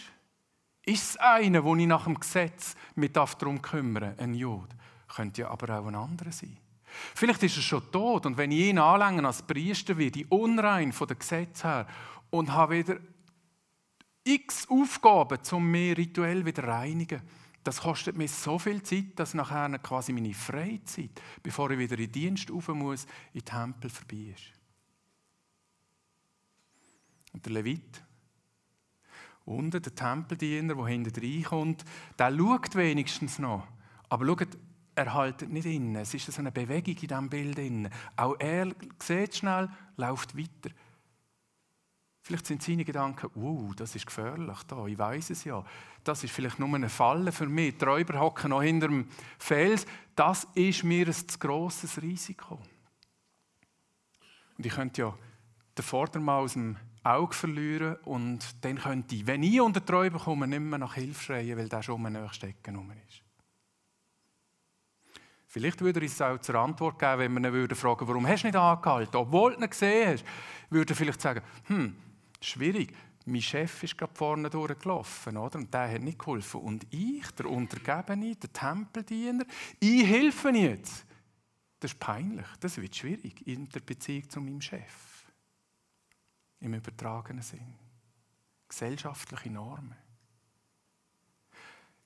Ist 0.85 1.09
es 1.09 1.17
einer, 1.17 1.63
wo 1.63 1.75
ich 1.75 1.87
nach 1.87 2.03
dem 2.03 2.19
Gesetz 2.19 2.75
mit 2.93 3.15
darum 3.15 3.59
kümmere, 3.59 4.13
ein 4.19 4.35
Jod? 4.35 4.69
Könnte 5.07 5.41
ja 5.41 5.49
aber 5.49 5.79
auch 5.79 5.87
ein 5.87 5.95
anderer 5.95 6.31
sein. 6.31 6.59
Vielleicht 7.15 7.43
ist 7.43 7.57
er 7.57 7.63
schon 7.63 7.91
tot 7.91 8.25
und 8.25 8.37
wenn 8.37 8.51
ich 8.51 8.69
ihn 8.69 8.79
anlänge 8.79 9.25
als 9.25 9.41
Priester 9.41 9.97
werde, 9.97 10.21
ich 10.21 10.31
unrein 10.31 10.91
von 10.91 11.07
dem 11.07 11.19
Gesetz 11.19 11.63
her 11.63 11.87
und 12.29 12.51
habe 12.51 12.77
wieder 12.77 12.97
x 14.23 14.67
Aufgaben, 14.69 15.39
um 15.51 15.71
mich 15.71 15.97
rituell 15.97 16.45
wieder 16.45 16.63
reinigen 16.63 17.21
das 17.63 17.81
kostet 17.81 18.17
mir 18.17 18.27
so 18.27 18.57
viel 18.57 18.81
Zeit, 18.81 19.17
dass 19.17 19.33
nachher 19.33 19.77
quasi 19.79 20.13
meine 20.13 20.33
Freizeit, 20.33 21.21
bevor 21.43 21.69
ich 21.71 21.77
wieder 21.77 21.97
in 21.97 22.05
den 22.05 22.11
Dienst 22.11 22.51
rauf 22.51 22.67
muss, 22.69 23.05
in 23.33 23.41
den 23.41 23.45
Tempel 23.45 23.89
vorbei 23.89 24.33
ist. 24.35 24.51
Und 27.33 27.45
der 27.45 27.53
Levit, 27.53 28.03
unten 29.45 29.81
der 29.81 29.95
Tempeldiener, 29.95 30.75
der 30.75 30.87
hinten 30.87 31.19
reinkommt, 31.19 31.85
der 32.17 32.35
schaut 32.35 32.75
wenigstens 32.75 33.37
noch. 33.37 33.67
Aber 34.09 34.25
schaut, 34.25 34.57
er 34.95 35.13
haltet 35.13 35.51
nicht 35.51 35.65
inne. 35.65 36.01
Es 36.01 36.13
ist 36.13 36.31
so 36.31 36.39
eine 36.39 36.51
Bewegung 36.51 36.95
in 36.95 37.07
diesem 37.07 37.29
Bild. 37.29 37.59
Inne. 37.59 37.89
Auch 38.15 38.35
er 38.39 38.73
sieht 38.99 39.35
schnell, 39.35 39.69
läuft 39.97 40.37
weiter. 40.37 40.73
Vielleicht 42.23 42.45
sind 42.45 42.61
seine 42.61 42.85
Gedanken, 42.85 43.31
wow, 43.33 43.73
das 43.75 43.95
ist 43.95 44.05
gefährlich 44.05 44.59
da, 44.67 44.85
ich 44.85 44.97
weiß 44.97 45.31
es 45.31 45.43
ja. 45.43 45.65
Das 46.03 46.23
ist 46.23 46.31
vielleicht 46.31 46.59
nur 46.59 46.73
eine 46.73 46.89
Falle 46.89 47.31
für 47.31 47.47
mich. 47.47 47.77
Die 47.77 47.85
Räuber 47.85 48.19
hocken 48.19 48.51
noch 48.51 48.61
hinter 48.61 48.89
dem 48.89 49.07
Fels. 49.39 49.87
Das 50.15 50.47
ist 50.53 50.83
mir 50.83 51.07
ein 51.07 51.13
zu 51.13 51.39
grosses 51.39 51.99
Risiko. 52.01 52.59
Und 54.57 54.65
ich 54.65 54.73
könnte 54.73 55.01
ja 55.01 55.17
den 55.75 55.83
Vordermann 55.83 56.43
aus 56.43 56.53
dem 56.53 56.77
Auge 57.03 57.33
verlieren 57.33 57.95
und 58.05 58.63
dann 58.63 58.77
könnte 58.77 59.15
ich, 59.15 59.25
wenn 59.25 59.41
ich 59.41 59.59
unter 59.59 59.79
die 59.79 59.91
Räuber 59.91 60.19
komme, 60.19 60.47
nicht 60.47 60.59
mehr 60.59 60.77
nach 60.77 60.93
Hilfe 60.93 61.23
schreien, 61.23 61.57
weil 61.57 61.67
der 61.67 61.81
schon 61.81 61.95
um 61.95 62.13
den 62.13 62.29
Stecken 62.31 62.91
ist. 63.07 63.23
Vielleicht 65.51 65.81
würde 65.81 65.99
er 65.99 66.03
uns 66.03 66.21
auch 66.21 66.37
zur 66.37 66.55
Antwort 66.55 66.97
geben, 66.97 67.35
wenn 67.35 67.43
wir 67.43 67.49
ihn 67.49 67.53
würden 67.53 67.75
fragen, 67.75 68.07
warum 68.07 68.25
hast 68.25 68.43
du 68.43 68.47
nicht 68.47 68.55
angehalten? 68.55 69.17
Obwohl 69.17 69.53
du 69.53 69.61
ihn 69.61 69.69
gesehen 69.69 70.13
hast, 70.13 70.25
würde 70.69 70.93
er 70.93 70.95
vielleicht 70.95 71.19
sagen, 71.19 71.41
hm, 71.65 71.93
schwierig. 72.39 72.95
Mein 73.25 73.41
Chef 73.41 73.83
ist 73.83 73.97
gerade 73.97 74.15
vorne 74.15 74.49
durchgelaufen, 74.49 75.35
oder? 75.35 75.59
Und 75.59 75.73
der 75.73 75.91
hat 75.91 76.01
nicht 76.03 76.19
geholfen. 76.19 76.61
Und 76.61 76.87
ich, 76.89 77.29
der 77.31 77.47
Untergebene, 77.47 78.33
der 78.33 78.53
Tempeldiener, 78.53 79.43
ich 79.77 80.05
helfe 80.05 80.51
jetzt. 80.51 81.05
Das 81.81 81.91
ist 81.91 81.99
peinlich. 81.99 82.47
Das 82.61 82.77
wird 82.77 82.95
schwierig 82.95 83.45
in 83.45 83.67
der 83.67 83.81
Beziehung 83.81 84.29
zu 84.29 84.39
meinem 84.39 84.61
Chef. 84.61 85.25
Im 86.61 86.73
übertragenen 86.75 87.43
Sinn. 87.43 87.75
Gesellschaftliche 88.69 89.49
Normen. 89.49 89.97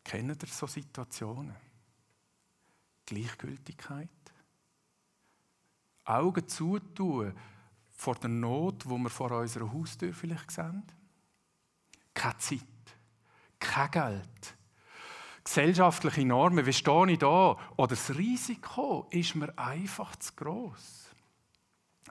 Kennen 0.03 0.35
ihr 0.41 0.47
so 0.47 0.65
Situationen? 0.65 1.74
Gleichgültigkeit? 3.05 4.09
Augen 6.05 6.47
zutun 6.47 7.33
vor 7.89 8.15
der 8.15 8.29
Not, 8.29 8.87
wo 8.87 8.97
wir 8.97 9.09
vor 9.09 9.31
unserer 9.31 9.71
Haustür 9.71 10.13
vielleicht 10.13 10.51
sehen. 10.51 10.83
Keine 12.13 12.37
Zeit, 12.37 12.61
kein 13.59 13.91
Geld, 13.91 14.57
gesellschaftliche 15.43 16.25
Normen, 16.25 16.65
wie 16.65 16.73
stehe 16.73 17.11
ich 17.11 17.19
da? 17.19 17.57
Oder 17.77 17.87
das 17.89 18.15
Risiko 18.15 19.07
ist 19.09 19.35
mir 19.35 19.57
einfach 19.57 20.15
zu 20.17 20.33
groß. 20.33 21.09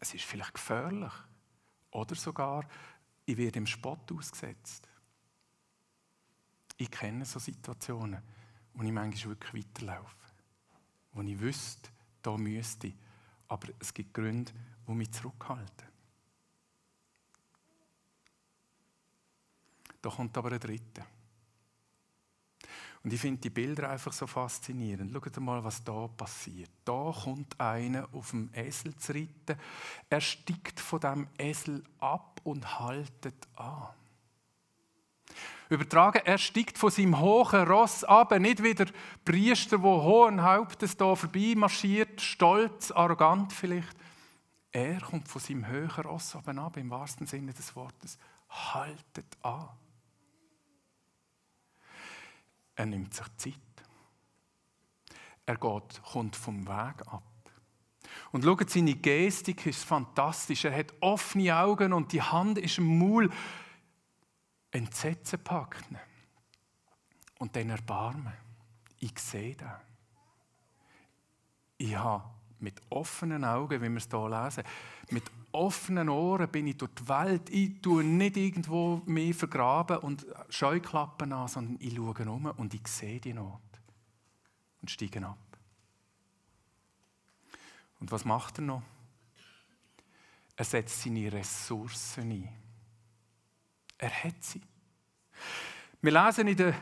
Es 0.00 0.14
ist 0.14 0.24
vielleicht 0.24 0.54
gefährlich. 0.54 1.12
Oder 1.90 2.14
sogar, 2.14 2.64
ich 3.24 3.36
werde 3.36 3.58
im 3.58 3.66
Spott 3.66 4.10
ausgesetzt. 4.12 4.88
Ich 6.76 6.90
kenne 6.90 7.24
so 7.24 7.38
Situationen, 7.38 8.20
wo 8.74 8.82
ich 8.82 8.90
manchmal 8.90 9.36
wirklich 9.36 9.66
weiterlaufe. 9.66 10.23
Wo 11.14 11.22
ich 11.22 11.38
wüsste, 11.38 11.88
da 12.22 12.36
müsste 12.36 12.88
ich. 12.88 12.94
Aber 13.48 13.68
es 13.78 13.94
gibt 13.94 14.12
Gründe, 14.12 14.52
die 14.86 14.92
mich 14.92 15.12
zurückhalten. 15.12 15.88
Da 20.02 20.10
kommt 20.10 20.36
aber 20.36 20.52
ein 20.52 20.60
dritter. 20.60 21.06
Und 23.04 23.12
ich 23.12 23.20
finde 23.20 23.40
die 23.42 23.50
Bilder 23.50 23.90
einfach 23.90 24.14
so 24.14 24.26
faszinierend. 24.26 25.12
Schaut 25.12 25.40
mal, 25.40 25.62
was 25.62 25.84
da 25.84 26.08
passiert. 26.08 26.70
Da 26.86 27.12
kommt 27.12 27.60
einer 27.60 28.08
auf 28.12 28.30
dem 28.30 28.48
Esel 28.54 28.96
zu 28.96 29.12
reiten. 29.12 29.58
Er 30.08 30.20
steigt 30.22 30.80
von 30.80 31.00
dem 31.00 31.28
Esel 31.38 31.84
ab 32.00 32.40
und 32.44 32.80
haltet 32.80 33.46
an. 33.56 33.88
Übertragen, 35.70 36.22
er 36.24 36.38
steigt 36.38 36.76
von 36.78 36.90
seinem 36.90 37.18
hohen 37.18 37.66
Ross 37.66 38.04
ab, 38.04 38.38
nicht 38.38 38.62
wie 38.62 38.74
der 38.74 38.86
Priester, 39.24 39.78
der 39.78 39.90
hohen 39.90 40.42
Hauptes 40.42 40.96
da 40.96 41.14
vorbei 41.14 41.54
marschiert, 41.56 42.20
stolz, 42.20 42.90
arrogant 42.90 43.52
vielleicht, 43.52 43.96
er 44.74 45.00
kommt 45.00 45.28
von 45.28 45.40
seinem 45.40 45.68
höheren 45.68 46.04
Ross 46.04 46.34
oben 46.34 46.58
ab, 46.58 46.76
im 46.76 46.90
wahrsten 46.90 47.28
Sinne 47.28 47.52
des 47.52 47.76
Wortes. 47.76 48.18
Haltet 48.48 49.38
an. 49.42 49.68
Er 52.74 52.86
nimmt 52.86 53.14
sich 53.14 53.26
Zeit. 53.36 53.54
Er 55.46 55.56
geht, 55.56 56.02
kommt 56.02 56.34
vom 56.34 56.66
Weg 56.66 57.06
ab. 57.06 57.22
Und 58.32 58.44
schaut, 58.44 58.68
seine 58.68 58.96
Gestik 58.96 59.64
ist 59.66 59.84
fantastisch. 59.84 60.64
Er 60.64 60.76
hat 60.76 60.92
offene 61.00 61.56
Augen 61.56 61.92
und 61.92 62.12
die 62.12 62.22
Hand 62.22 62.58
ist 62.58 62.78
im 62.78 62.98
Maul. 62.98 63.30
Entsetzen 64.74 65.38
packt 65.42 65.90
ihn. 65.90 65.98
Und 67.38 67.54
dann 67.54 67.70
Erbarmen. 67.70 68.32
Ich 68.98 69.18
sehe 69.18 69.54
das. 69.54 69.80
Ich 71.78 71.96
habe 71.96 72.24
mit 72.58 72.80
offenen 72.90 73.44
Augen, 73.44 73.80
wie 73.82 73.88
wir 73.88 73.96
es 73.96 74.08
hier 74.10 74.28
lesen, 74.28 74.64
mit 75.10 75.24
offenen 75.52 76.08
Ohren 76.08 76.48
bin 76.48 76.66
ich 76.66 76.78
durch 76.78 76.92
die 76.94 77.08
Welt. 77.08 77.50
Ich 77.50 77.80
tue 77.82 78.02
nicht 78.02 78.36
irgendwo 78.36 79.02
mehr 79.06 79.34
vergraben 79.34 79.98
und 79.98 80.26
Scheuklappen 80.48 81.32
an, 81.32 81.48
sondern 81.48 81.76
ich 81.80 81.94
schaue 81.94 82.30
um 82.30 82.46
und 82.46 82.74
ich 82.74 82.88
sehe 82.88 83.20
die 83.20 83.34
Not 83.34 83.60
und 84.80 84.90
steige 84.90 85.24
ab. 85.24 85.38
Und 88.00 88.10
was 88.10 88.24
macht 88.24 88.58
er 88.58 88.62
noch? 88.62 88.82
Er 90.56 90.64
setzt 90.64 91.02
seine 91.02 91.32
Ressourcen 91.32 92.30
ein. 92.30 92.63
Er 94.04 94.24
hat 94.24 94.44
sie. 94.44 94.60
Wir 96.02 96.12
lesen 96.12 96.46
in 96.46 96.58
der 96.58 96.74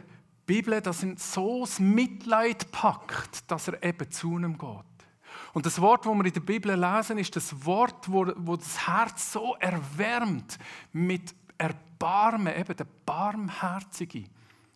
Bibel, 0.45 0.81
dass 0.81 1.05
er 1.05 1.14
so 1.17 1.61
das 1.61 1.79
Mitleid 1.79 2.73
packt, 2.73 3.49
dass 3.49 3.69
er 3.69 3.81
eben 3.81 4.11
zu 4.11 4.37
ihm 4.37 4.59
geht. 4.59 5.07
Und 5.52 5.64
das 5.64 5.81
Wort, 5.81 6.05
das 6.05 6.12
wir 6.12 6.25
in 6.25 6.33
der 6.33 6.41
Bibel 6.41 6.75
lesen, 6.75 7.19
ist 7.19 7.37
das 7.37 7.64
Wort, 7.64 8.11
wo, 8.11 8.26
wo 8.38 8.57
das 8.57 8.88
Herz 8.88 9.31
so 9.31 9.55
erwärmt 9.61 10.59
mit 10.91 11.33
Erbarmen, 11.57 12.57
eben 12.57 12.76
der 12.76 12.88
barmherzige 13.07 14.25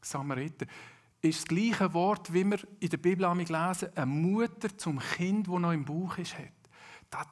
Samariter. 0.01 0.67
Ist 1.23 1.41
das 1.41 1.47
gleiche 1.49 1.93
Wort, 1.95 2.33
wie 2.33 2.45
wir 2.45 2.61
in 2.79 2.91
der 2.91 2.99
Bibel 2.99 3.29
lesen, 3.29 3.89
eine 3.97 4.07
Mutter 4.07 4.79
zum 4.79 5.01
Kind, 5.01 5.49
das 5.49 5.59
noch 5.59 5.73
im 5.73 5.85
Bauch 5.85 6.17
ist, 6.19 6.39
hat. 6.39 6.53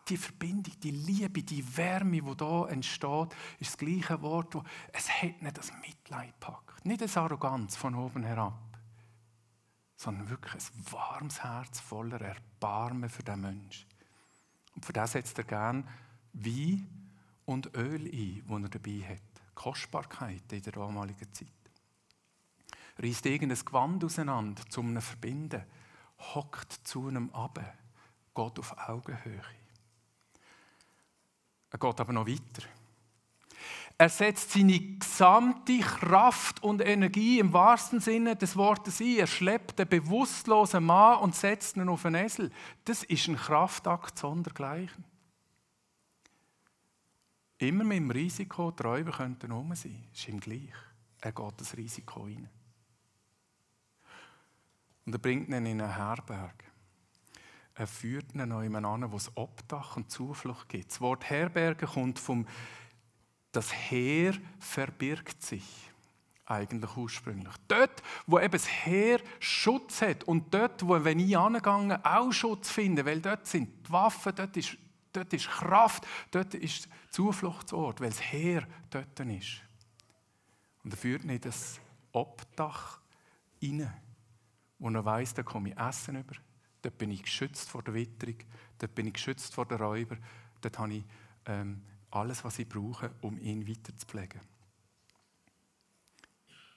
Die 0.08 0.16
Verbindung, 0.16 0.78
die 0.80 0.90
Liebe, 0.90 1.42
die 1.42 1.76
Wärme, 1.76 2.22
die 2.22 2.36
da 2.36 2.66
entsteht, 2.68 3.34
ist 3.58 3.72
das 3.72 3.78
gleiche 3.78 4.20
Wort, 4.22 4.54
wo 4.54 4.62
es 4.92 5.10
hat 5.10 5.42
nicht 5.42 5.58
das 5.58 5.72
Mitleid 5.80 6.38
packt. 6.40 6.84
Nicht 6.84 7.00
das 7.00 7.16
Arroganz 7.16 7.76
von 7.76 7.94
oben 7.94 8.22
herab 8.22 8.74
sondern 10.04 10.28
wirklich 10.28 10.54
ein 10.54 10.92
warmes 10.92 11.42
Herz 11.42 11.80
voller 11.80 12.20
Erbarmen 12.20 13.08
für 13.08 13.22
den 13.22 13.40
Menschen. 13.40 13.86
Und 14.74 14.84
für 14.84 14.92
das 14.92 15.12
setzt 15.12 15.38
er 15.38 15.44
gern 15.44 15.88
Wein 16.34 17.10
und 17.46 17.74
Öl 17.74 18.04
ein, 18.04 18.44
das 18.46 18.62
er 18.62 18.68
dabei 18.68 19.08
hat. 19.08 19.54
Kostbarkeit 19.54 20.52
in 20.52 20.62
der 20.62 20.72
damaligen 20.72 21.32
Zeit. 21.32 21.48
Reißt 22.98 23.24
irgendein 23.26 23.64
Gewand 23.64 24.04
auseinander, 24.04 24.62
zum 24.68 24.94
ihn 24.94 25.00
verbinden, 25.00 25.64
hockt 26.34 26.72
zu 26.72 27.08
einem 27.08 27.30
ab, 27.30 27.58
geht 28.34 28.58
auf 28.58 28.88
Augenhöhe. 28.88 29.42
Er 31.74 31.78
geht 31.78 32.00
aber 32.00 32.12
noch 32.12 32.28
weiter. 32.28 32.68
Er 33.98 34.08
setzt 34.08 34.52
seine 34.52 34.78
gesamte 34.78 35.80
Kraft 35.80 36.62
und 36.62 36.80
Energie 36.80 37.40
im 37.40 37.52
wahrsten 37.52 37.98
Sinne 37.98 38.36
des 38.36 38.54
Wortes 38.56 39.00
ein. 39.00 39.16
Er 39.16 39.26
schleppt 39.26 39.80
den 39.80 39.88
bewusstlosen 39.88 40.84
Mann 40.84 41.18
und 41.18 41.34
setzt 41.34 41.76
ihn 41.76 41.88
auf 41.88 42.06
einen 42.06 42.26
Esel. 42.26 42.52
Das 42.84 43.02
ist 43.02 43.26
ein 43.26 43.34
Kraftakt 43.34 44.16
sondergleichen. 44.16 45.04
Immer 47.58 47.82
mit 47.82 47.96
dem 47.96 48.10
Risiko, 48.12 48.70
die 48.70 48.82
Räuber 48.84 49.10
könnten 49.10 49.50
rum 49.50 49.74
sein. 49.74 50.04
Ist 50.12 50.28
ihm 50.28 50.38
gleich. 50.38 50.70
Er 51.22 51.32
geht 51.32 51.60
das 51.60 51.76
Risiko 51.76 52.26
ein. 52.26 52.48
Und 55.06 55.12
er 55.12 55.18
bringt 55.18 55.48
ihn 55.48 55.66
in 55.66 55.82
eine 55.82 55.96
Herberge. 55.96 56.66
Er 57.74 57.86
führt 57.86 58.34
ihn 58.34 58.48
noch 58.48 58.62
jemanden 58.62 59.04
an, 59.04 59.12
wo 59.12 59.16
es 59.16 59.36
Obdach 59.36 59.96
und 59.96 60.10
Zuflucht 60.10 60.68
gibt. 60.68 60.90
Das 60.90 61.00
Wort 61.00 61.28
Herberge 61.28 61.86
kommt 61.86 62.18
vom 62.18 62.46
das 63.50 63.72
Heer 63.72 64.34
verbirgt 64.58 65.42
sich 65.42 65.64
eigentlich 66.46 66.96
ursprünglich. 66.96 67.54
Dort, 67.68 68.02
wo 68.26 68.38
eben 68.38 68.52
das 68.52 68.68
Heer 68.68 69.20
Schutz 69.38 70.02
hat 70.02 70.24
und 70.24 70.52
dort, 70.52 70.86
wo, 70.86 71.02
wenn 71.04 71.20
ich 71.20 71.36
angegangen 71.38 72.04
auch 72.04 72.32
Schutz 72.32 72.70
finde, 72.70 73.06
weil 73.06 73.20
dort 73.20 73.46
sind 73.46 73.86
die 73.86 73.92
Waffen, 73.92 74.34
dort 74.34 74.56
ist, 74.56 74.76
dort 75.12 75.32
ist 75.32 75.48
Kraft, 75.48 76.06
dort 76.30 76.54
ist 76.54 76.88
Zufluchtsort, 77.10 78.00
weil 78.00 78.10
das 78.10 78.20
Heer 78.20 78.66
dort 78.90 79.18
ist. 79.20 79.62
Und 80.82 80.92
er 80.92 80.96
führt 80.98 81.24
nicht 81.24 81.46
das 81.46 81.80
Obdach 82.12 83.00
rein, 83.62 83.92
wo 84.78 84.90
er 84.90 85.04
weiss, 85.04 85.32
da 85.32 85.42
komme 85.42 85.70
ich 85.70 85.78
Essen 85.78 86.16
über, 86.16 86.34
dort 86.84 86.98
bin 86.98 87.10
ich 87.10 87.22
geschützt 87.22 87.68
vor 87.68 87.82
der 87.82 87.94
Witterung, 87.94 88.36
dort 88.78 88.94
bin 88.94 89.06
ich 89.06 89.14
geschützt 89.14 89.54
vor 89.54 89.66
den 89.66 89.78
Räubern, 89.78 90.22
dort 90.60 90.78
habe 90.78 90.94
ich 90.94 91.04
ähm, 91.46 91.82
alles, 92.10 92.44
was 92.44 92.58
ich 92.58 92.68
brauche, 92.68 93.10
um 93.22 93.38
ihn 93.38 93.66
weiterzupflegen. 93.66 94.40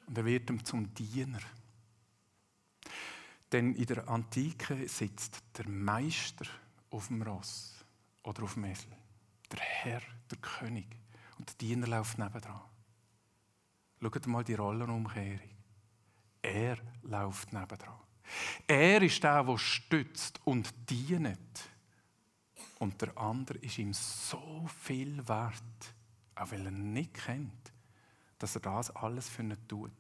Und 0.08 0.18
er 0.18 0.26
wird 0.26 0.50
ihm 0.50 0.64
zum 0.64 0.94
Diener. 0.94 1.42
Denn 3.52 3.76
in 3.76 3.86
der 3.86 4.08
Antike 4.08 4.88
sitzt 4.88 5.44
der 5.58 5.68
Meister 5.70 6.46
auf 6.90 7.08
dem 7.08 7.22
Ross 7.22 7.86
oder 8.24 8.44
auf 8.44 8.54
dem 8.54 8.66
Esel. 8.66 8.92
Der 9.52 9.60
Herr, 9.60 10.02
der 10.32 10.38
König. 10.40 10.88
Und 11.38 11.50
der 11.50 11.56
Diener 11.58 11.88
läuft 11.88 12.18
nebendran. 12.18 12.62
Schaut 14.02 14.28
mal 14.28 14.44
die 14.44 14.56
Rollenumkehrung. 14.56 15.50
Er 16.42 16.78
läuft 17.04 17.52
nebendran. 17.54 18.07
Er 18.68 19.02
ist 19.02 19.24
der, 19.24 19.44
der 19.44 19.58
stützt 19.58 20.40
und 20.46 20.74
dient 20.90 21.70
und 22.80 23.02
der 23.02 23.18
andere 23.18 23.58
ist 23.60 23.78
ihm 23.78 23.94
so 23.94 24.68
viel 24.82 25.28
wert, 25.28 25.94
auch 26.36 26.52
weil 26.52 26.66
er 26.66 26.72
nicht 26.72 27.14
kennt, 27.14 27.72
dass 28.38 28.56
er 28.56 28.62
das 28.62 28.96
alles 28.96 29.30
für 29.30 29.42
ihn 29.42 29.58
tut. 29.68 29.92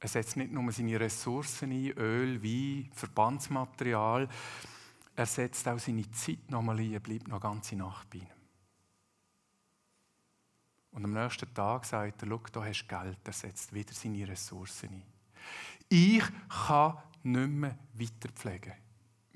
Er 0.00 0.08
setzt 0.08 0.36
nicht 0.36 0.52
nur 0.52 0.70
seine 0.70 1.00
Ressourcen 1.00 1.72
ein, 1.72 1.92
Öl, 1.96 2.42
Wein, 2.42 2.90
Verbandsmaterial, 2.94 4.28
er 5.16 5.26
setzt 5.26 5.66
auch 5.66 5.78
seine 5.78 6.08
Zeit 6.12 6.48
nochmal 6.50 6.78
ein, 6.78 6.92
er 6.92 7.00
bleibt 7.00 7.26
noch 7.26 7.40
ganze 7.40 7.74
Nacht 7.74 8.08
bei 8.10 8.18
ihm. 8.18 8.26
Und 10.92 11.04
am 11.04 11.12
nächsten 11.12 11.52
Tag 11.52 11.84
sagt 11.84 12.22
er, 12.22 12.28
schau, 12.28 12.42
da 12.52 12.64
hast 12.64 12.82
du 12.82 12.86
Geld, 12.86 13.18
er 13.24 13.32
setzt 13.32 13.72
wieder 13.72 13.92
seine 13.92 14.28
Ressourcen 14.28 14.90
ein. 14.90 15.17
Ich 15.88 16.22
kann 16.48 16.98
nicht 17.22 17.50
mehr 17.50 17.78
weiterpflegen 17.94 18.74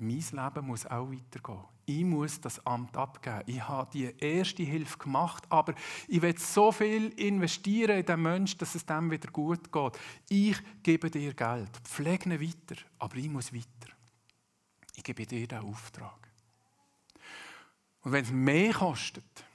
mein 0.03 0.19
Leben 0.19 0.67
muss 0.67 0.85
auch 0.85 1.09
weitergehen. 1.09 1.63
Ich 1.85 2.03
muss 2.03 2.39
das 2.39 2.65
Amt 2.65 2.95
abgeben. 2.95 3.43
Ich 3.45 3.61
habe 3.67 3.89
die 3.91 4.13
erste 4.17 4.63
Hilfe 4.63 4.97
gemacht, 4.97 5.43
aber 5.49 5.73
ich 6.07 6.21
will 6.21 6.37
so 6.37 6.71
viel 6.71 7.09
investieren 7.19 7.99
in 7.99 8.05
den 8.05 8.21
Menschen, 8.21 8.57
dass 8.59 8.75
es 8.75 8.85
dem 8.85 9.11
wieder 9.11 9.29
gut 9.31 9.71
geht. 9.71 9.99
Ich 10.29 10.57
gebe 10.81 11.09
dir 11.09 11.33
Geld, 11.33 11.71
pflege 11.83 12.29
ihn 12.29 12.41
weiter, 12.41 12.81
aber 12.99 13.15
ich 13.17 13.29
muss 13.29 13.53
weiter. 13.53 13.93
Ich 14.95 15.03
gebe 15.03 15.25
dir 15.25 15.47
den 15.47 15.59
Auftrag. 15.59 16.29
Und 18.01 18.11
wenn 18.11 18.23
es 18.23 18.31
mehr 18.31 18.73
kostet, 18.73 19.45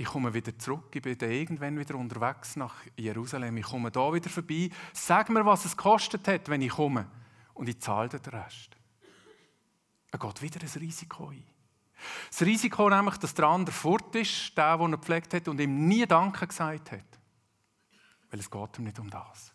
ich 0.00 0.06
komme 0.06 0.32
wieder 0.32 0.58
zurück, 0.58 0.88
ich 0.94 1.02
bin 1.02 1.18
dann 1.18 1.30
irgendwann 1.30 1.78
wieder 1.78 1.94
unterwegs 1.94 2.56
nach 2.56 2.74
Jerusalem, 2.96 3.58
ich 3.58 3.66
komme 3.66 3.90
da 3.90 4.10
wieder 4.14 4.30
vorbei, 4.30 4.70
sag 4.94 5.28
mir, 5.28 5.44
was 5.44 5.66
es 5.66 5.76
kostet 5.76 6.26
hat, 6.26 6.48
wenn 6.48 6.62
ich 6.62 6.70
komme, 6.70 7.06
und 7.52 7.68
ich 7.68 7.78
zahle 7.80 8.08
den 8.08 8.32
Rest. 8.32 8.70
Er 10.10 10.18
geht 10.18 10.40
wieder 10.40 10.58
ein 10.62 10.80
Risiko 10.80 11.28
ein. 11.28 11.44
Das 12.30 12.40
Risiko 12.40 12.88
nämlich, 12.88 13.18
dass 13.18 13.34
der 13.34 13.44
andere 13.44 13.76
fort 13.76 14.14
ist, 14.16 14.56
der, 14.56 14.78
den 14.78 14.94
er 14.94 14.96
gepflegt 14.96 15.34
hat 15.34 15.48
und 15.48 15.60
ihm 15.60 15.86
nie 15.86 16.06
Danke 16.06 16.46
gesagt 16.46 16.92
hat. 16.92 17.18
Weil 18.30 18.40
es 18.40 18.50
geht 18.50 18.78
ihm 18.78 18.84
nicht 18.84 18.98
um 18.98 19.10
das. 19.10 19.52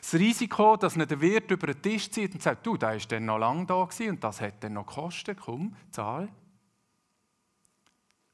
Das 0.00 0.14
Risiko, 0.14 0.76
dass 0.76 0.96
nicht 0.96 1.12
der 1.12 1.20
Wirt 1.20 1.52
über 1.52 1.68
den 1.68 1.80
Tisch 1.80 2.10
zieht 2.10 2.34
und 2.34 2.42
sagt, 2.42 2.66
du, 2.66 2.76
der 2.76 2.96
ist 2.96 3.12
dann 3.12 3.26
noch 3.26 3.38
lange 3.38 3.64
da 3.66 3.74
und 3.76 4.24
das 4.24 4.40
hat 4.40 4.64
dann 4.64 4.72
noch 4.72 4.86
gekostet, 4.86 5.38
komm, 5.40 5.76
zahl. 5.92 6.28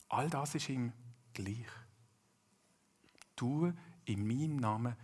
All 0.08 0.30
das 0.30 0.54
ist 0.54 0.70
ihm 0.70 0.92
gleich. 1.34 1.66
Tu 3.36 3.72
in 4.04 4.26
meinem 4.26 4.56
Namen 4.56 4.96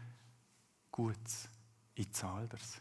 Gutes. 0.91 1.49
Ich 1.95 2.13
zahle 2.13 2.49
das. 2.49 2.81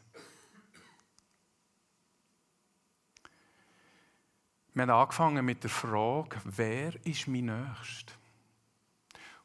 Wir 4.74 4.84
haben 4.84 4.90
angefangen 4.92 5.44
mit 5.44 5.64
der 5.64 5.72
Frage, 5.72 6.40
wer 6.44 6.94
ist 7.06 7.28
mein 7.28 7.46
Nächster? 7.46 8.14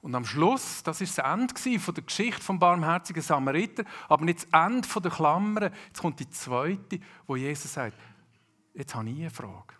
Und 0.02 0.14
am 0.14 0.24
Schluss, 0.24 0.82
das 0.82 1.00
ist 1.00 1.16
das 1.16 1.24
Ende 1.24 1.78
von 1.78 1.94
der 1.94 2.04
Geschichte 2.04 2.42
vom 2.42 2.58
barmherzigen 2.58 3.22
Samariter, 3.22 3.84
aber 4.08 4.24
nicht 4.24 4.42
das 4.52 4.66
Ende 4.66 5.00
der 5.00 5.10
Klammern. 5.10 5.72
Jetzt 5.86 6.00
kommt 6.00 6.18
die 6.18 6.28
zweite, 6.28 7.00
wo 7.26 7.36
Jesus 7.36 7.72
sagt: 7.72 7.96
Jetzt 8.74 8.94
habe 8.94 9.08
ich 9.08 9.20
eine 9.20 9.30
Frage. 9.30 9.74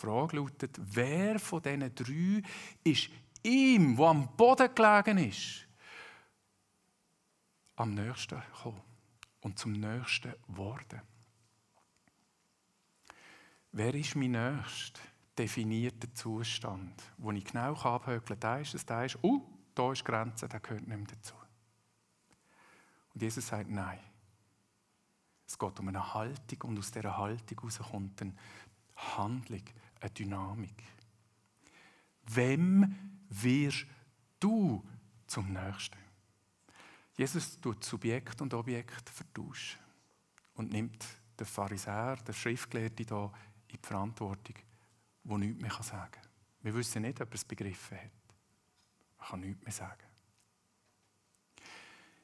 Die 0.00 0.06
Frage 0.06 0.36
lautet: 0.36 0.80
Wer 0.80 1.38
von 1.38 1.62
diesen 1.62 1.94
drei 1.94 2.42
ist 2.84 3.10
ihm, 3.42 3.98
wo 3.98 4.06
am 4.06 4.34
Boden 4.34 4.74
gelegen 4.74 5.18
ist, 5.18 5.66
am 7.76 7.94
nächsten 7.94 8.40
gekommen 8.40 8.80
und 9.40 9.58
zum 9.58 9.72
nächsten 9.72 10.34
geworden? 10.48 11.02
Wer 13.72 13.94
ist 13.94 14.16
mein 14.16 14.32
nächster 14.32 15.00
definierter 15.36 16.12
Zustand, 16.14 17.02
wo 17.18 17.30
ich 17.32 17.44
genau 17.44 17.74
abhökeln 17.74 18.40
kann, 18.40 18.40
da 18.40 18.58
ist 18.58 18.74
es, 18.74 18.84
da 18.84 19.04
ist, 19.04 19.22
uh, 19.22 19.42
da 19.74 19.92
ist 19.92 20.04
Grenze, 20.04 20.48
der 20.48 20.60
gehört 20.60 20.86
nicht 20.86 20.96
mehr 20.96 21.06
dazu. 21.06 21.34
Und 23.14 23.22
Jesus 23.22 23.46
sagt, 23.46 23.70
nein. 23.70 24.00
Es 25.46 25.58
geht 25.58 25.80
um 25.80 25.88
eine 25.88 26.14
Haltung 26.14 26.70
und 26.70 26.78
aus 26.78 26.92
dieser 26.92 27.16
Haltung 27.16 27.58
heraus 27.58 27.78
kommt 27.90 28.22
eine 28.22 28.34
Handlung, 28.94 29.64
eine 30.00 30.10
Dynamik. 30.10 30.82
Wem 32.26 33.22
wirst 33.28 33.86
du 34.38 34.84
zum 35.26 35.52
Nächsten? 35.52 35.98
Jesus 37.16 37.60
tut 37.60 37.84
Subjekt 37.84 38.40
und 38.40 38.54
Objekt 38.54 39.10
vertauschen 39.10 39.78
und 40.54 40.72
nimmt 40.72 41.04
den 41.38 41.46
Pharisäer, 41.46 42.16
den 42.16 42.34
Schriftgelehrten 42.34 43.06
hier 43.06 43.32
in 43.68 43.78
die 43.82 43.86
Verantwortung, 43.86 44.56
die 45.24 45.34
nichts 45.34 45.60
mehr 45.60 45.82
sagen 45.82 46.12
kann. 46.12 46.30
Wir 46.62 46.74
wissen 46.74 47.02
nicht, 47.02 47.20
ob 47.20 47.30
er 47.30 47.34
es 47.34 47.44
begriffen 47.44 47.98
hat. 47.98 48.10
Man 49.18 49.28
kann 49.28 49.40
nichts 49.40 49.64
mehr 49.64 49.72
sagen. 49.72 50.09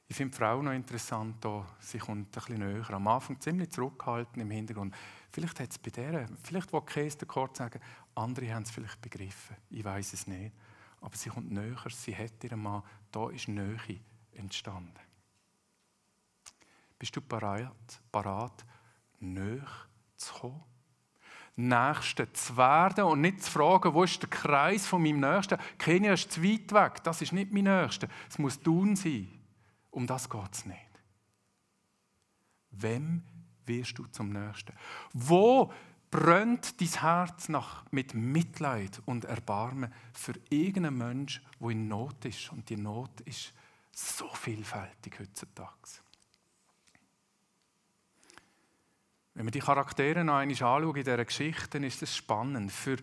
Ich 0.09 0.17
finde 0.17 0.33
die 0.33 0.39
Frau 0.39 0.63
noch 0.63 0.73
interessant, 0.73 1.45
da, 1.45 1.67
sie 1.81 1.99
kommt 1.99 2.29
ein 2.29 2.31
bisschen 2.31 2.59
näher. 2.59 2.91
Am 2.91 3.09
Anfang 3.09 3.41
ziemlich 3.41 3.71
zurückgehalten 3.71 4.41
im 4.41 4.51
Hintergrund. 4.51 4.95
Vielleicht 5.33 5.59
hat 5.59 5.71
es 5.71 5.79
bei 5.79 5.91
der, 5.91 6.29
vielleicht 6.43 6.73
will 6.73 6.83
Käse 6.83 7.19
der 7.19 7.29
Kort 7.29 7.57
sagen, 7.57 7.81
andere 8.15 8.55
haben 8.55 8.63
es 8.63 8.71
vielleicht 8.71 9.01
begriffen. 9.01 9.57
Ich 9.71 9.85
weiß 9.85 10.13
es 10.13 10.27
nicht. 10.29 10.55
Aber 11.01 11.17
sie 11.17 11.31
kommt 11.31 11.51
näher, 11.51 11.77
sie 11.89 12.17
hat 12.17 12.43
ihren 12.43 12.63
Mann, 12.63 12.83
da 13.11 13.31
ist 13.31 13.49
Nähe 13.49 14.01
entstanden. 14.33 14.95
Bist 16.99 17.15
du 17.17 17.21
bereit, 17.21 18.01
bereit 18.11 18.65
näher 19.19 19.67
zu 20.17 20.35
kommen? 20.35 20.65
Nächsten 21.57 22.33
zu 22.35 22.57
werden 22.57 23.05
und 23.05 23.23
nicht 23.23 23.43
zu 23.43 23.51
fragen, 23.51 23.93
wo 23.93 24.05
ist 24.05 24.23
der 24.23 24.29
Kreis 24.29 24.87
von 24.87 25.03
meinem 25.03 25.21
Nächsten. 25.21 25.59
Kenia 25.79 26.13
ist 26.13 26.31
zu 26.31 26.43
weit 26.43 26.73
weg, 26.73 27.03
das 27.03 27.23
ist 27.23 27.33
nicht 27.33 27.53
mein 27.53 27.65
Nächster. 27.65 28.09
Es 28.29 28.39
muss 28.39 28.61
tun 28.61 28.95
sein. 28.95 29.36
Um 29.97 30.07
das 30.07 30.29
geht 30.29 30.53
es 30.53 30.67
nicht. 30.67 31.01
Wem 32.71 33.23
wirst 33.65 33.97
du 33.97 34.05
zum 34.09 34.29
Nächsten? 34.29 34.75
Wo 35.15 35.73
brennt 36.11 36.79
dein 36.83 37.01
Herz 37.01 37.49
nach, 37.49 37.83
mit 37.93 38.13
Mitleid 38.13 39.01
und 39.07 39.25
Erbarmen 39.25 39.91
für 40.13 40.35
irgendeinen 40.51 40.99
Menschen, 40.99 41.43
der 41.59 41.71
in 41.71 41.89
Not 41.89 42.27
ist? 42.27 42.53
Und 42.53 42.69
die 42.69 42.77
Not 42.77 43.23
ist 43.23 43.55
so 43.91 44.29
vielfältig 44.35 45.19
heutzutage. 45.19 45.73
Wenn 49.33 49.47
wir 49.47 49.51
die 49.51 49.61
Charaktere 49.61 50.25
noch 50.25 50.35
einmal 50.35 50.51
anschauen 50.51 50.95
in 50.95 51.05
dieser 51.05 51.25
Geschichte, 51.25 51.71
dann 51.71 51.85
ist 51.85 52.03
es 52.03 52.15
spannend. 52.15 52.71
Für 52.71 52.99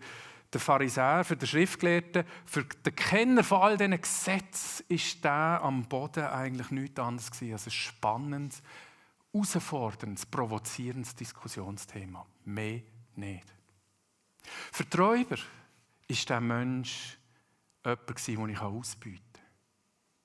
den 0.54 0.60
Pharisäer, 0.60 1.24
für 1.24 1.36
den 1.36 1.48
Schriftgelehrten, 1.48 2.24
für 2.46 2.64
den 2.64 2.94
Kenner 2.94 3.44
von 3.44 3.62
all 3.62 3.76
diesen 3.76 4.00
Gesetzen 4.00 4.84
ist 4.88 5.24
der 5.24 5.60
am 5.62 5.84
Boden 5.88 6.24
eigentlich 6.24 6.70
nichts 6.70 7.00
anderes 7.00 7.30
gewesen 7.30 7.52
als 7.52 7.66
ein 7.66 7.72
spannendes, 7.72 8.62
herausforderndes, 9.32 10.26
provozierendes 10.26 11.14
Diskussionsthema. 11.14 12.24
Mehr 12.44 12.82
nicht. 13.16 13.52
Für 14.72 14.84
die 14.84 14.96
Räuber 14.96 15.36
ist 16.06 16.28
der 16.28 16.40
Mensch 16.40 17.18
jemand, 17.84 18.26
den 18.26 18.48
ich 18.48 18.60
ausbeuten 18.60 19.20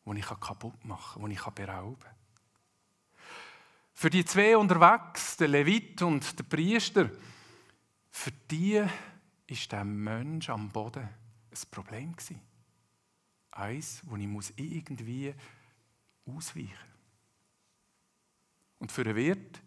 kann, 0.06 0.14
den 0.14 0.18
ich 0.18 0.28
kaputt 0.28 0.86
machen 0.86 1.22
kann, 1.22 1.30
den 1.30 1.32
ich 1.32 1.44
berauben 1.44 2.00
kann. 2.00 2.16
Für 3.94 4.10
die 4.10 4.24
zwei 4.24 4.56
unterwegs, 4.56 5.36
der 5.38 5.50
Levit 5.50 6.02
und 6.02 6.38
der 6.40 6.44
Priester, 6.44 7.10
für 8.12 8.32
die 8.50 8.84
ist 9.50 9.72
der 9.72 9.84
Mensch 9.84 10.50
am 10.50 10.70
Boden 10.70 11.04
ein 11.04 11.72
Problem 11.72 12.16
gewesen. 12.16 12.40
Eins, 13.52 14.02
wo 14.06 14.16
ich 14.16 14.54
irgendwie 14.58 15.34
ausweichen 16.26 16.70
muss. 16.70 16.78
Und 18.80 18.92
für 18.92 19.02
einen 19.02 19.16
Wirt, 19.16 19.62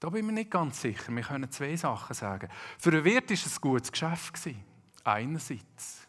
da 0.00 0.08
bin 0.08 0.20
ich 0.20 0.26
mir 0.26 0.32
nicht 0.32 0.50
ganz 0.50 0.80
sicher. 0.80 1.14
Wir 1.14 1.22
können 1.22 1.50
zwei 1.50 1.76
Sachen 1.76 2.14
sagen. 2.14 2.48
Für 2.78 2.90
einen 2.90 3.04
Wirt 3.04 3.28
war 3.28 3.34
es 3.34 3.56
ein 3.56 3.60
gutes 3.60 3.92
Geschäft. 3.92 4.34
Gewesen. 4.34 4.64
Einerseits. 5.02 6.06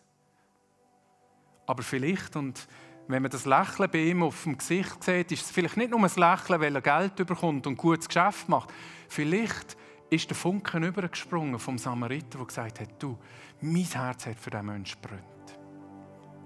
Aber 1.65 1.83
vielleicht, 1.83 2.35
und 2.35 2.67
wenn 3.07 3.21
man 3.21 3.31
das 3.31 3.45
Lächeln 3.45 3.89
bei 3.91 4.03
ihm 4.03 4.23
auf 4.23 4.43
dem 4.43 4.57
Gesicht 4.57 5.03
sieht, 5.03 5.31
ist 5.31 5.45
es 5.45 5.51
vielleicht 5.51 5.77
nicht 5.77 5.91
nur 5.91 5.99
ein 5.99 6.05
Lächeln, 6.15 6.61
weil 6.61 6.75
er 6.75 6.81
Geld 6.81 7.15
bekommt 7.15 7.67
und 7.67 7.73
ein 7.73 7.77
gutes 7.77 8.07
Geschäft 8.07 8.47
macht. 8.47 8.71
Vielleicht 9.09 9.75
ist 10.09 10.29
der 10.29 10.37
Funken 10.37 10.83
übergesprungen 10.83 11.59
vom 11.59 11.77
Samariter, 11.77 12.37
der 12.37 12.47
gesagt 12.47 12.79
hat, 12.79 12.89
du, 12.99 13.17
mein 13.61 13.83
Herz 13.83 14.25
hat 14.27 14.39
für 14.39 14.49
diesen 14.49 14.65
Menschen 14.65 15.01
brennt. 15.01 15.59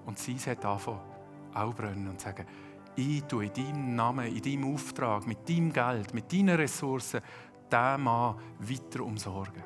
Und 0.06 0.18
sie 0.18 0.38
hat 0.38 0.66
angefangen, 0.66 1.02
auch 1.54 1.74
brennen 1.74 2.08
und 2.08 2.22
sagen, 2.22 2.46
ich 2.96 3.24
tue 3.24 3.46
in 3.46 3.54
deinem 3.54 3.96
Namen, 3.96 4.28
in 4.28 4.42
deinem 4.42 4.74
Auftrag, 4.74 5.28
mit 5.28 5.48
deinem 5.48 5.72
Geld, 5.72 6.14
mit 6.14 6.32
deinen 6.32 6.56
Ressourcen, 6.56 7.22
diesen 7.72 8.04
Mann 8.04 8.36
weiter 8.60 9.04
umsorgen. 9.04 9.64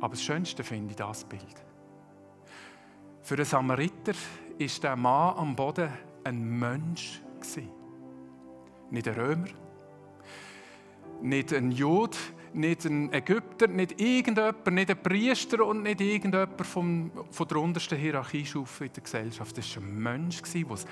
Aber 0.00 0.14
das 0.14 0.22
Schönste 0.22 0.64
finde 0.64 0.90
ich 0.90 0.96
das 0.96 1.24
Bild. 1.24 1.64
Für 3.22 3.36
den 3.36 3.44
Samariter 3.44 4.12
war 4.12 4.80
der 4.82 4.96
Mann 4.96 5.36
am 5.36 5.56
Boden 5.56 5.90
ein 6.24 6.58
Mensch. 6.58 7.22
Nicht 8.90 9.08
ein 9.08 9.14
Römer, 9.14 9.48
nicht 11.22 11.52
ein 11.52 11.70
Jude, 11.70 12.16
nicht 12.52 12.84
ein 12.84 13.12
Ägypter, 13.12 13.66
nicht 13.68 14.00
irgendjemand, 14.00 14.66
nicht 14.66 14.90
ein 14.90 15.02
Priester 15.02 15.64
und 15.64 15.82
nicht 15.82 16.00
irgendjemand 16.00 16.66
vom, 16.66 17.10
von 17.30 17.48
der 17.48 17.56
untersten 17.58 17.98
Hierarchiestufe 17.98 18.86
in 18.86 18.92
der 18.92 19.02
Gesellschaft. 19.02 19.56
Das 19.56 19.76
war 19.76 19.82
ein 19.82 20.02
Mensch, 20.02 20.42
der 20.42 20.70
es 20.70 20.86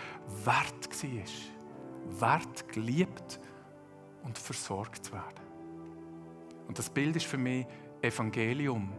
wert 0.45 1.03
war. 1.03 2.21
Wert, 2.21 2.69
geliebt 2.73 3.41
und 4.25 4.39
versorgt 4.39 5.05
zu 5.05 5.13
werden. 5.13 5.45
Und 6.67 6.79
das 6.79 6.89
Bild 6.89 7.17
ist 7.17 7.27
für 7.27 7.39
mich 7.39 7.67
Evangelium 8.01 8.93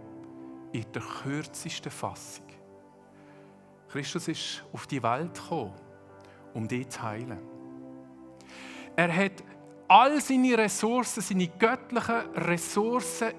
in 0.72 0.86
der 0.94 1.02
kürzesten 1.02 1.91
Fassung. 1.91 2.46
Christus 3.89 4.28
ist 4.28 4.63
auf 4.72 4.88
die 4.88 5.02
Welt 5.04 5.34
gekommen, 5.34 5.74
um 6.54 6.67
die 6.67 6.88
zu 6.88 7.02
heilen. 7.02 7.39
Er 8.96 9.15
hat 9.15 9.44
all 9.92 10.22
seine 10.22 10.58
Ressourcen, 10.58 11.22
seine 11.22 11.50
göttlichen 11.50 12.34
Ressourcen 12.34 13.34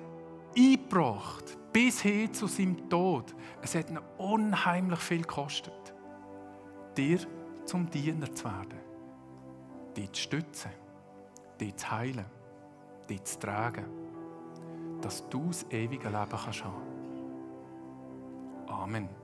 eingebracht, 0.55 1.57
bis 1.73 2.03
hin 2.03 2.33
zu 2.35 2.47
seinem 2.47 2.91
Tod. 2.91 3.35
Es 3.63 3.75
hat 3.75 3.89
ihn 3.89 3.99
unheimlich 4.19 4.99
viel 4.99 5.23
gekostet, 5.23 5.95
dir 6.95 7.21
zum 7.65 7.89
Diener 7.89 8.35
zu 8.35 8.45
werden, 8.45 8.79
dich 9.97 10.13
zu 10.13 10.21
stützen, 10.21 10.73
dich 11.59 11.75
zu 11.77 11.91
heilen, 11.91 12.27
dich 13.09 13.25
zu 13.25 13.39
tragen, 13.39 13.87
dass 15.01 15.27
du 15.31 15.47
das 15.47 15.65
ewige 15.71 16.11
Leben 16.11 16.29
kannst 16.29 16.65
haben. 16.65 16.83
Amen. 18.67 19.22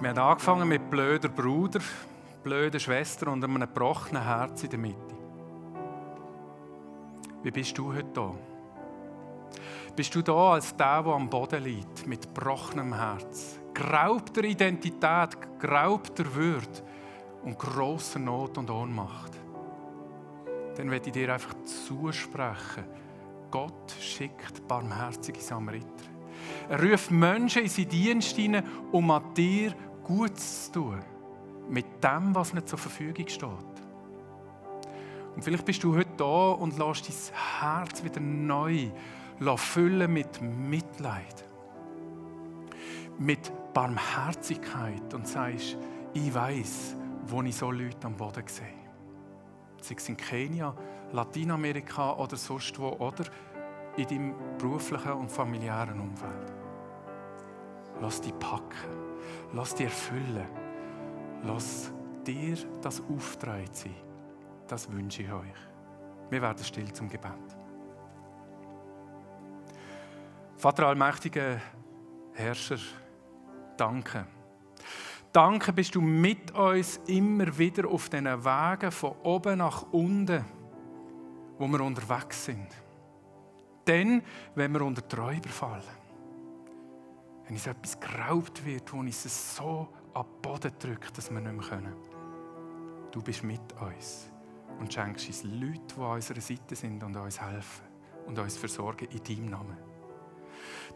Wir 0.00 0.10
haben 0.10 0.18
angefangen 0.18 0.68
mit 0.68 0.90
blöder 0.90 1.28
Bruder, 1.28 1.80
blöder 2.42 2.80
Schwester 2.80 3.30
und 3.30 3.44
einem 3.44 3.60
gebrochenen 3.60 4.24
Herz 4.24 4.64
in 4.64 4.70
der 4.70 4.78
Mitte. 4.78 5.14
Wie 7.44 7.50
bist 7.52 7.78
du 7.78 7.94
heute 7.94 8.10
da? 8.12 8.34
Bist 9.94 10.12
du 10.14 10.22
da 10.22 10.54
als 10.54 10.76
der, 10.76 11.02
der 11.04 11.12
am 11.12 11.30
Boden 11.30 11.62
liegt, 11.62 12.08
mit 12.08 12.22
gebrochenem 12.22 12.92
Herz, 12.92 13.60
geraubter 13.72 14.42
Identität, 14.42 15.38
geraubter 15.60 16.34
Würde 16.34 16.82
und 17.44 17.56
grosser 17.56 18.18
Not 18.18 18.58
und 18.58 18.70
Ohnmacht? 18.70 19.32
Dann 20.76 20.90
werde 20.90 21.06
ich 21.06 21.12
dir 21.12 21.32
einfach 21.32 21.54
zusprechen, 21.62 22.84
Gott 23.52 23.94
schickt 24.00 24.66
barmherzige 24.66 25.40
Samariter. 25.40 25.86
Er 26.68 26.82
ruft 26.82 27.10
Menschen 27.10 27.62
in 27.62 27.68
seinen 27.68 27.88
Dienst 27.88 28.36
hinein, 28.36 28.64
um 28.90 29.10
an 29.10 29.34
dir 29.34 29.74
Gutes 30.04 30.66
zu 30.66 30.80
tun 30.80 31.00
mit 31.68 31.86
dem, 32.04 32.34
was 32.34 32.52
nicht 32.52 32.68
zur 32.68 32.78
Verfügung 32.78 33.26
steht. 33.26 33.48
Und 35.34 35.42
vielleicht 35.42 35.64
bist 35.64 35.82
du 35.82 35.96
heute 35.96 36.10
da 36.16 36.50
und 36.52 36.78
lässt 36.78 37.08
dein 37.08 37.38
Herz 37.60 38.04
wieder 38.04 38.20
neu 38.20 38.90
füllen 39.56 40.12
mit 40.12 40.40
Mitleid, 40.40 41.44
mit 43.18 43.52
Barmherzigkeit 43.72 45.12
und 45.12 45.26
sagst, 45.26 45.76
ich 46.12 46.32
weiß, 46.32 46.96
wo 47.26 47.42
ich 47.42 47.56
so 47.56 47.70
Leute 47.70 48.06
am 48.06 48.14
Boden 48.14 48.46
sehe. 48.46 48.66
Sei 49.80 49.96
es 49.96 50.08
in 50.08 50.16
Kenia, 50.16 50.74
Lateinamerika 51.12 52.12
oder 52.14 52.36
sonst 52.36 52.78
wo, 52.78 52.90
oder 52.90 53.24
in 53.96 54.06
deinem 54.06 54.34
beruflichen 54.58 55.12
und 55.12 55.30
familiären 55.30 55.98
Umfeld. 56.00 56.52
Lass 58.00 58.20
dich 58.20 58.38
packen. 58.38 59.03
Lass 59.52 59.74
dir 59.74 59.84
erfüllen. 59.84 60.46
Lass 61.44 61.92
dir 62.26 62.56
das 62.82 63.02
Auftrag 63.02 63.68
sein. 63.72 63.94
Das 64.66 64.90
wünsche 64.90 65.22
ich 65.22 65.32
euch. 65.32 65.54
Wir 66.30 66.42
werden 66.42 66.64
still 66.64 66.92
zum 66.92 67.08
Gebet. 67.08 67.32
Vater 70.56 70.86
allmächtiger 70.86 71.60
Herrscher, 72.32 72.78
danke. 73.76 74.26
Danke 75.32 75.72
bist 75.72 75.94
du 75.94 76.00
mit 76.00 76.52
uns 76.52 77.00
immer 77.06 77.58
wieder 77.58 77.88
auf 77.88 78.08
diesen 78.08 78.26
Wegen 78.26 78.90
von 78.90 79.12
oben 79.22 79.58
nach 79.58 79.84
unten, 79.92 80.44
wo 81.58 81.66
wir 81.66 81.80
unterwegs 81.80 82.46
sind. 82.46 82.68
Dann, 83.84 84.22
wenn 84.54 84.72
wir 84.72 84.82
unter 84.82 85.06
Träuber 85.06 85.50
fallen 85.50 86.03
wenn 87.46 87.54
uns 87.54 87.66
etwas 87.66 87.98
geraubt 88.00 88.64
wird, 88.64 88.92
wo 88.92 88.98
uns 88.98 89.24
es 89.24 89.56
so 89.56 89.88
ab 90.14 90.26
Boden 90.42 90.72
drückt, 90.78 91.16
dass 91.16 91.30
wir 91.30 91.40
nicht 91.40 91.52
mehr 91.52 91.64
können. 91.64 91.94
Du 93.10 93.22
bist 93.22 93.44
mit 93.44 93.60
uns 93.80 94.30
und 94.78 94.92
schenkst 94.92 95.26
uns 95.28 95.44
Leute, 95.44 95.94
die 95.96 96.00
an 96.00 96.12
unserer 96.12 96.40
Seite 96.40 96.74
sind 96.74 97.02
und 97.02 97.16
uns 97.16 97.40
helfen 97.40 97.84
und 98.26 98.38
uns 98.38 98.56
versorgen 98.56 99.08
in 99.10 99.22
deinem 99.22 99.50
Namen. 99.50 99.76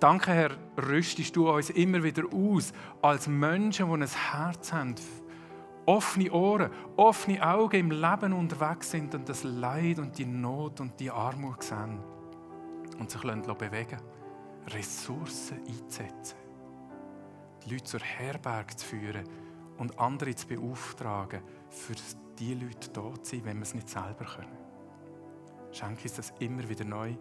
Danke, 0.00 0.32
Herr, 0.32 0.50
rüstest 0.76 1.36
du 1.36 1.50
uns 1.50 1.70
immer 1.70 2.02
wieder 2.02 2.24
aus 2.32 2.72
als 3.02 3.26
Menschen, 3.26 3.88
die 3.88 3.94
ein 3.94 4.08
Herz 4.08 4.72
haben, 4.72 4.94
offene 5.86 6.30
Ohren, 6.30 6.70
offene 6.96 7.44
Augen 7.46 7.80
im 7.80 7.90
Leben 7.90 8.32
unterwegs 8.32 8.90
sind 8.90 9.14
und 9.14 9.28
das 9.28 9.42
Leid 9.42 9.98
und 9.98 10.16
die 10.18 10.26
Not 10.26 10.80
und 10.80 10.98
die 11.00 11.10
Armut 11.10 11.62
sehen 11.62 11.98
und 12.98 13.10
sich 13.10 13.20
bewegen 13.20 13.90
lassen. 13.90 14.18
Ressourcen 14.74 15.58
einzusetzen. 15.66 16.37
Leute 17.68 17.84
zur 17.84 18.00
Herberge 18.00 18.76
zu 18.76 18.86
führen 18.86 19.24
und 19.78 19.98
andere 19.98 20.34
zu 20.34 20.46
beauftragen, 20.46 21.42
für 21.70 21.94
die 22.38 22.54
Leute 22.54 22.90
da 22.90 23.14
zu 23.22 23.36
sein, 23.36 23.44
wenn 23.44 23.58
wir 23.58 23.62
es 23.62 23.74
nicht 23.74 23.88
selber 23.88 24.24
können. 24.24 24.56
Schenke 25.72 26.04
uns 26.04 26.14
das 26.14 26.32
immer 26.38 26.68
wieder 26.68 26.84
neu. 26.84 27.14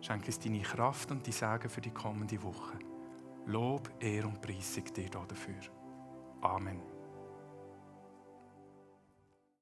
Schenke 0.00 0.26
uns 0.26 0.38
deine 0.38 0.60
Kraft 0.60 1.10
und 1.10 1.26
die 1.26 1.32
Segen 1.32 1.68
für 1.68 1.80
die 1.80 1.90
kommende 1.90 2.42
Woche. 2.42 2.78
Lob, 3.46 3.90
Ehre 4.00 4.26
und 4.26 4.40
Preisung 4.40 4.84
dir 4.92 5.08
dafür. 5.08 5.54
Amen. 6.42 6.95